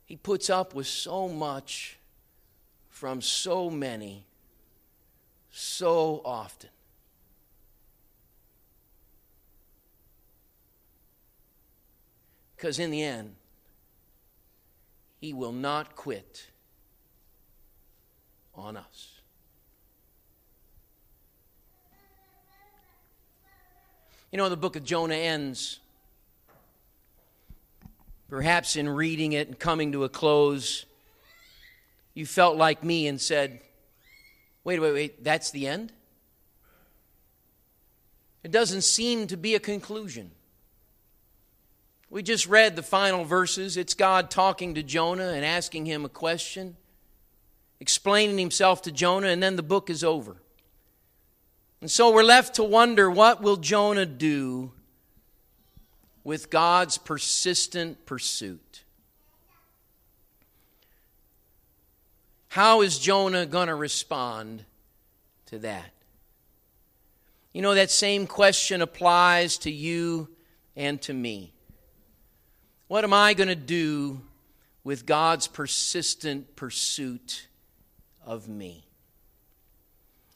He 0.06 0.16
puts 0.16 0.48
up 0.48 0.76
with 0.76 0.86
so 0.86 1.28
much 1.28 1.98
from 2.88 3.20
so 3.20 3.72
many 3.72 4.28
so 5.56 6.20
often. 6.26 6.72
Because 12.56 12.80
in 12.80 12.90
the 12.90 13.04
end, 13.04 13.36
he 15.22 15.32
will 15.32 15.52
not 15.52 15.96
quit 15.96 16.48
on 18.56 18.76
us. 18.76 19.20
You 24.32 24.38
know, 24.38 24.50
the 24.50 24.58
book 24.58 24.76
of 24.76 24.84
Jonah 24.84 25.14
ends. 25.14 25.80
Perhaps 28.28 28.76
in 28.76 28.90
reading 28.90 29.34
it 29.34 29.48
and 29.48 29.60
coming 29.60 29.92
to 29.92 30.04
a 30.04 30.10
close, 30.10 30.86
you 32.16 32.26
felt 32.26 32.58
like 32.58 32.84
me 32.84 33.06
and 33.06 33.22
said, 33.22 33.60
Wait, 34.64 34.80
wait, 34.80 34.94
wait, 34.94 35.24
that's 35.24 35.52
the 35.52 35.68
end? 35.68 35.92
It 38.44 38.52
doesn't 38.52 38.84
seem 38.84 39.28
to 39.28 39.38
be 39.38 39.56
a 39.56 39.60
conclusion. 39.60 40.32
We 42.10 42.24
just 42.24 42.48
read 42.48 42.76
the 42.76 42.84
final 42.84 43.26
verses. 43.26 43.78
It's 43.78 43.94
God 43.94 44.30
talking 44.30 44.76
to 44.76 44.84
Jonah 44.84 45.30
and 45.30 45.44
asking 45.44 45.86
him 45.86 46.06
a 46.06 46.10
question 46.10 46.76
explaining 47.84 48.38
himself 48.38 48.82
to 48.84 48.94
Jonah, 48.94 49.28
and 49.28 49.44
then 49.44 49.58
the 49.58 49.62
book 49.62 49.90
is 49.90 50.06
over. 50.06 50.38
And 51.82 51.92
so 51.92 52.14
we're 52.14 52.24
left 52.24 52.56
to 52.56 52.64
wonder 52.64 53.12
what 53.12 53.42
will 53.42 53.58
Jonah 53.58 54.06
do 54.06 54.72
with 56.24 56.50
God's 56.50 56.98
persistent 56.98 58.06
pursuit? 58.06 58.83
How 62.54 62.82
is 62.82 63.00
Jonah 63.00 63.46
going 63.46 63.68
to 63.68 63.76
respond 63.76 64.64
to 65.48 65.60
that? 65.60 65.92
You 67.52 67.62
know, 67.62 67.76
that 67.76 67.92
same 67.92 68.28
question 68.28 68.82
applies 68.82 69.58
to 69.60 69.72
you 69.72 70.30
and 70.76 71.02
to 71.04 71.14
me. 71.14 71.54
What 72.88 73.04
am 73.04 73.14
I 73.14 73.34
going 73.34 73.50
to 73.50 73.56
do 73.56 74.22
with 74.84 75.06
God's 75.06 75.48
persistent 75.48 76.56
pursuit 76.56 77.48
of 78.26 78.48
me. 78.48 78.86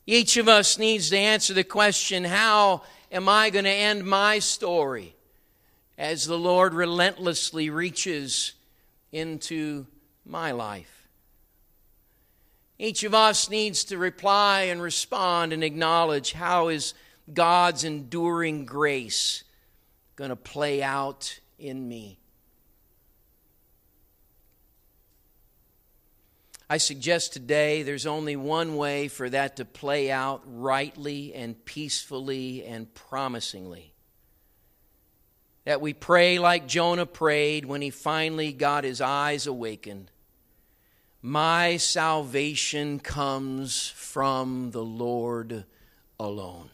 Each 0.05 0.37
of 0.37 0.47
us 0.47 0.77
needs 0.77 1.09
to 1.09 1.17
answer 1.17 1.53
the 1.53 1.63
question 1.63 2.23
how 2.23 2.83
am 3.11 3.27
I 3.27 3.49
going 3.49 3.65
to 3.65 3.71
end 3.71 4.05
my 4.05 4.39
story 4.39 5.15
as 5.97 6.25
the 6.25 6.37
Lord 6.37 6.73
relentlessly 6.73 7.69
reaches 7.69 8.53
into 9.11 9.85
my 10.25 10.51
life? 10.51 10.96
Each 12.79 13.03
of 13.03 13.13
us 13.13 13.49
needs 13.49 13.85
to 13.85 13.97
reply 13.97 14.63
and 14.63 14.81
respond 14.81 15.51
and 15.51 15.63
acknowledge 15.63 16.33
how 16.33 16.67
is 16.67 16.93
God's 17.33 17.83
enduring 17.83 18.65
grace 18.65 19.43
going 20.15 20.29
to 20.29 20.35
play 20.35 20.83
out 20.83 21.39
in 21.57 21.87
me. 21.87 22.19
I 26.69 26.77
suggest 26.77 27.33
today 27.33 27.83
there's 27.83 28.05
only 28.05 28.35
one 28.35 28.75
way 28.75 29.07
for 29.07 29.29
that 29.29 29.55
to 29.55 29.65
play 29.65 30.11
out 30.11 30.41
rightly 30.45 31.33
and 31.33 31.63
peacefully 31.63 32.65
and 32.65 32.93
promisingly. 32.93 33.93
That 35.63 35.79
we 35.79 35.93
pray 35.93 36.39
like 36.39 36.67
Jonah 36.67 37.05
prayed 37.05 37.65
when 37.65 37.81
he 37.81 37.89
finally 37.89 38.51
got 38.51 38.83
his 38.83 38.99
eyes 38.99 39.47
awakened. 39.47 40.11
My 41.27 41.75
salvation 41.75 42.99
comes 42.99 43.89
from 43.89 44.71
the 44.71 44.81
Lord 44.81 45.65
alone. 46.17 46.69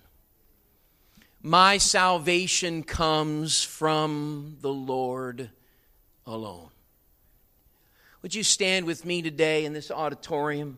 My 1.41 1.79
salvation 1.79 2.83
comes 2.83 3.63
from 3.63 4.57
the 4.61 4.71
Lord 4.71 5.49
alone. 6.27 6.69
Would 8.21 8.35
you 8.35 8.43
stand 8.43 8.85
with 8.85 9.05
me 9.05 9.23
today 9.23 9.65
in 9.65 9.73
this 9.73 9.89
auditorium? 9.89 10.77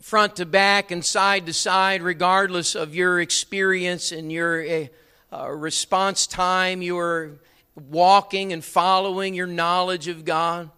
Front 0.00 0.34
to 0.34 0.46
back 0.46 0.90
and 0.90 1.04
side 1.04 1.46
to 1.46 1.52
side, 1.52 2.02
regardless 2.02 2.74
of 2.74 2.96
your 2.96 3.20
experience 3.20 4.10
and 4.10 4.32
your 4.32 4.66
uh, 4.68 4.86
uh, 5.32 5.48
response 5.48 6.26
time, 6.26 6.82
your 6.82 7.38
walking 7.76 8.52
and 8.52 8.64
following 8.64 9.34
your 9.34 9.46
knowledge 9.46 10.08
of 10.08 10.24
God. 10.24 10.70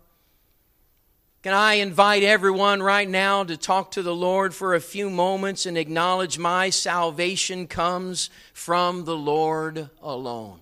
Can 1.43 1.55
I 1.55 1.75
invite 1.75 2.25
everyone 2.25 2.83
right 2.83 3.09
now 3.09 3.45
to 3.45 3.57
talk 3.57 3.93
to 3.93 4.03
the 4.03 4.15
Lord 4.15 4.53
for 4.53 4.75
a 4.75 4.81
few 4.81 5.09
moments 5.09 5.67
and 5.67 5.79
acknowledge 5.79 6.39
my 6.39 6.69
salvation 6.69 7.69
comes 7.69 8.29
from 8.53 9.05
the 9.05 9.17
Lord 9.17 9.89
alone? 10.03 10.61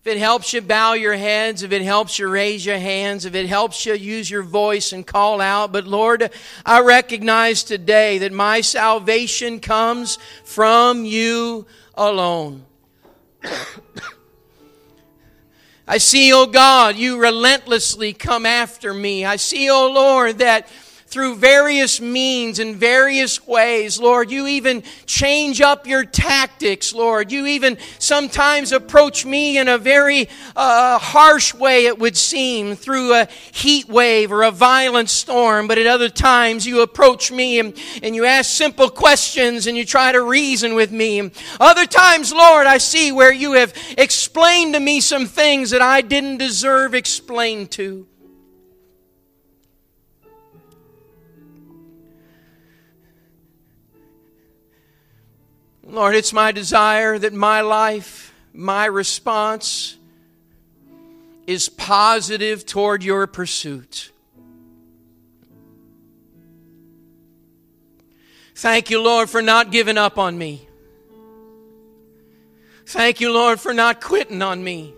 If 0.00 0.08
it 0.08 0.18
helps 0.18 0.52
you 0.52 0.60
bow 0.60 0.94
your 0.94 1.14
heads, 1.14 1.62
if 1.62 1.72
it 1.72 1.82
helps 1.82 2.18
you 2.18 2.28
raise 2.28 2.64
your 2.64 2.78
hands, 2.78 3.24
if 3.24 3.34
it 3.34 3.46
helps 3.46 3.86
you 3.86 3.94
use 3.94 4.30
your 4.30 4.42
voice 4.42 4.92
and 4.92 5.06
call 5.06 5.40
out, 5.40 5.72
but 5.72 5.86
Lord, 5.86 6.30
I 6.64 6.80
recognize 6.80 7.62
today 7.62 8.18
that 8.18 8.32
my 8.32 8.60
salvation 8.62 9.60
comes 9.60 10.18
from 10.44 11.04
you 11.04 11.66
alone. 11.94 12.64
I 15.86 15.98
see, 15.98 16.32
oh 16.32 16.46
God, 16.46 16.96
you 16.96 17.18
relentlessly 17.20 18.14
come 18.14 18.46
after 18.46 18.94
me. 18.94 19.24
I 19.26 19.36
see, 19.36 19.68
oh 19.68 19.92
Lord, 19.92 20.38
that 20.38 20.66
through 21.14 21.36
various 21.36 22.00
means 22.00 22.58
and 22.58 22.74
various 22.74 23.46
ways. 23.46 24.00
Lord, 24.00 24.32
you 24.32 24.48
even 24.48 24.82
change 25.06 25.60
up 25.60 25.86
your 25.86 26.04
tactics, 26.04 26.92
Lord. 26.92 27.30
You 27.30 27.46
even 27.46 27.78
sometimes 28.00 28.72
approach 28.72 29.24
me 29.24 29.56
in 29.56 29.68
a 29.68 29.78
very 29.78 30.28
uh, 30.56 30.98
harsh 30.98 31.54
way, 31.54 31.86
it 31.86 32.00
would 32.00 32.16
seem, 32.16 32.74
through 32.74 33.14
a 33.14 33.28
heat 33.52 33.88
wave 33.88 34.32
or 34.32 34.42
a 34.42 34.50
violent 34.50 35.08
storm. 35.08 35.68
But 35.68 35.78
at 35.78 35.86
other 35.86 36.08
times, 36.08 36.66
you 36.66 36.82
approach 36.82 37.30
me 37.30 37.60
and, 37.60 37.78
and 38.02 38.16
you 38.16 38.24
ask 38.24 38.50
simple 38.50 38.90
questions 38.90 39.68
and 39.68 39.76
you 39.76 39.84
try 39.84 40.10
to 40.10 40.20
reason 40.20 40.74
with 40.74 40.90
me. 40.90 41.30
Other 41.60 41.86
times, 41.86 42.32
Lord, 42.32 42.66
I 42.66 42.78
see 42.78 43.12
where 43.12 43.32
you 43.32 43.52
have 43.52 43.72
explained 43.96 44.74
to 44.74 44.80
me 44.80 45.00
some 45.00 45.26
things 45.26 45.70
that 45.70 45.80
I 45.80 46.00
didn't 46.00 46.38
deserve 46.38 46.92
explained 46.92 47.70
to. 47.70 48.08
Lord, 55.94 56.16
it's 56.16 56.32
my 56.32 56.50
desire 56.50 57.18
that 57.18 57.32
my 57.32 57.60
life, 57.60 58.34
my 58.52 58.86
response, 58.86 59.96
is 61.46 61.68
positive 61.68 62.66
toward 62.66 63.04
your 63.04 63.26
pursuit. 63.26 64.10
Thank 68.56 68.90
you, 68.90 69.02
Lord, 69.02 69.30
for 69.30 69.42
not 69.42 69.70
giving 69.70 69.98
up 69.98 70.18
on 70.18 70.38
me. 70.38 70.66
Thank 72.86 73.20
you, 73.20 73.32
Lord, 73.32 73.60
for 73.60 73.74
not 73.74 74.00
quitting 74.00 74.42
on 74.42 74.64
me. 74.64 74.94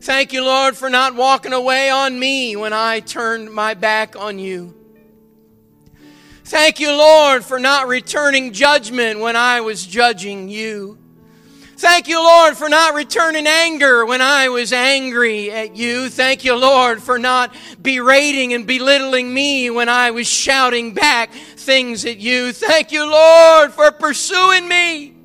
Thank 0.00 0.32
you, 0.32 0.44
Lord, 0.44 0.76
for 0.76 0.88
not 0.88 1.14
walking 1.14 1.52
away 1.52 1.90
on 1.90 2.18
me 2.18 2.54
when 2.56 2.72
I 2.72 3.00
turned 3.00 3.52
my 3.52 3.74
back 3.74 4.16
on 4.16 4.38
you. 4.38 4.77
Thank 6.48 6.80
you, 6.80 6.96
Lord, 6.96 7.44
for 7.44 7.58
not 7.58 7.88
returning 7.88 8.54
judgment 8.54 9.20
when 9.20 9.36
I 9.36 9.60
was 9.60 9.84
judging 9.84 10.48
you. 10.48 10.96
Thank 11.76 12.08
you, 12.08 12.22
Lord, 12.22 12.56
for 12.56 12.70
not 12.70 12.94
returning 12.94 13.46
anger 13.46 14.06
when 14.06 14.22
I 14.22 14.48
was 14.48 14.72
angry 14.72 15.50
at 15.50 15.76
you. 15.76 16.08
Thank 16.08 16.44
you, 16.44 16.56
Lord, 16.56 17.02
for 17.02 17.18
not 17.18 17.54
berating 17.82 18.54
and 18.54 18.66
belittling 18.66 19.32
me 19.32 19.68
when 19.68 19.90
I 19.90 20.10
was 20.10 20.26
shouting 20.26 20.94
back 20.94 21.32
things 21.32 22.06
at 22.06 22.16
you. 22.16 22.54
Thank 22.54 22.92
you, 22.92 23.04
Lord, 23.04 23.74
for 23.74 23.90
pursuing 23.90 24.66
me 24.66 25.17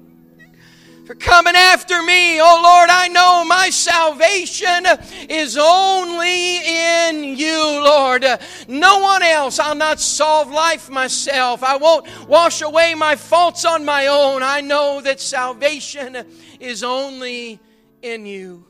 coming 1.15 1.55
after 1.55 2.01
me. 2.03 2.39
Oh 2.39 2.59
Lord, 2.63 2.89
I 2.89 3.07
know 3.07 3.45
my 3.45 3.69
salvation 3.69 4.85
is 5.29 5.57
only 5.57 6.57
in 6.57 7.37
you, 7.37 7.81
Lord. 7.83 8.25
No 8.67 8.99
one 8.99 9.23
else. 9.23 9.59
I'll 9.59 9.75
not 9.75 9.99
solve 9.99 10.49
life 10.49 10.89
myself. 10.89 11.63
I 11.63 11.77
won't 11.77 12.07
wash 12.27 12.61
away 12.61 12.95
my 12.95 13.15
faults 13.15 13.65
on 13.65 13.85
my 13.85 14.07
own. 14.07 14.43
I 14.43 14.61
know 14.61 15.01
that 15.01 15.19
salvation 15.19 16.25
is 16.59 16.83
only 16.83 17.59
in 18.01 18.25
you. 18.25 18.65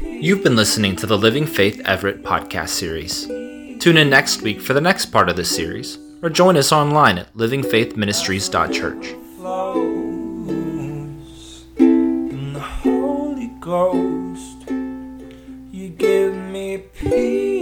You've 0.00 0.42
been 0.42 0.56
listening 0.56 0.96
to 0.96 1.06
the 1.06 1.18
Living 1.18 1.46
Faith 1.46 1.80
Everett 1.84 2.22
podcast 2.24 2.70
series. 2.70 3.26
Tune 3.78 3.96
in 3.96 4.10
next 4.10 4.42
week 4.42 4.60
for 4.60 4.74
the 4.74 4.80
next 4.80 5.06
part 5.06 5.28
of 5.28 5.36
this 5.36 5.54
series 5.54 5.98
or 6.22 6.30
join 6.30 6.56
us 6.56 6.72
online 6.72 7.18
at 7.18 7.34
livingfaithministries.church. 7.34 9.14
Ghost, 13.68 14.70
you 14.70 15.90
give 15.90 16.34
me 16.34 16.78
peace. 16.78 17.57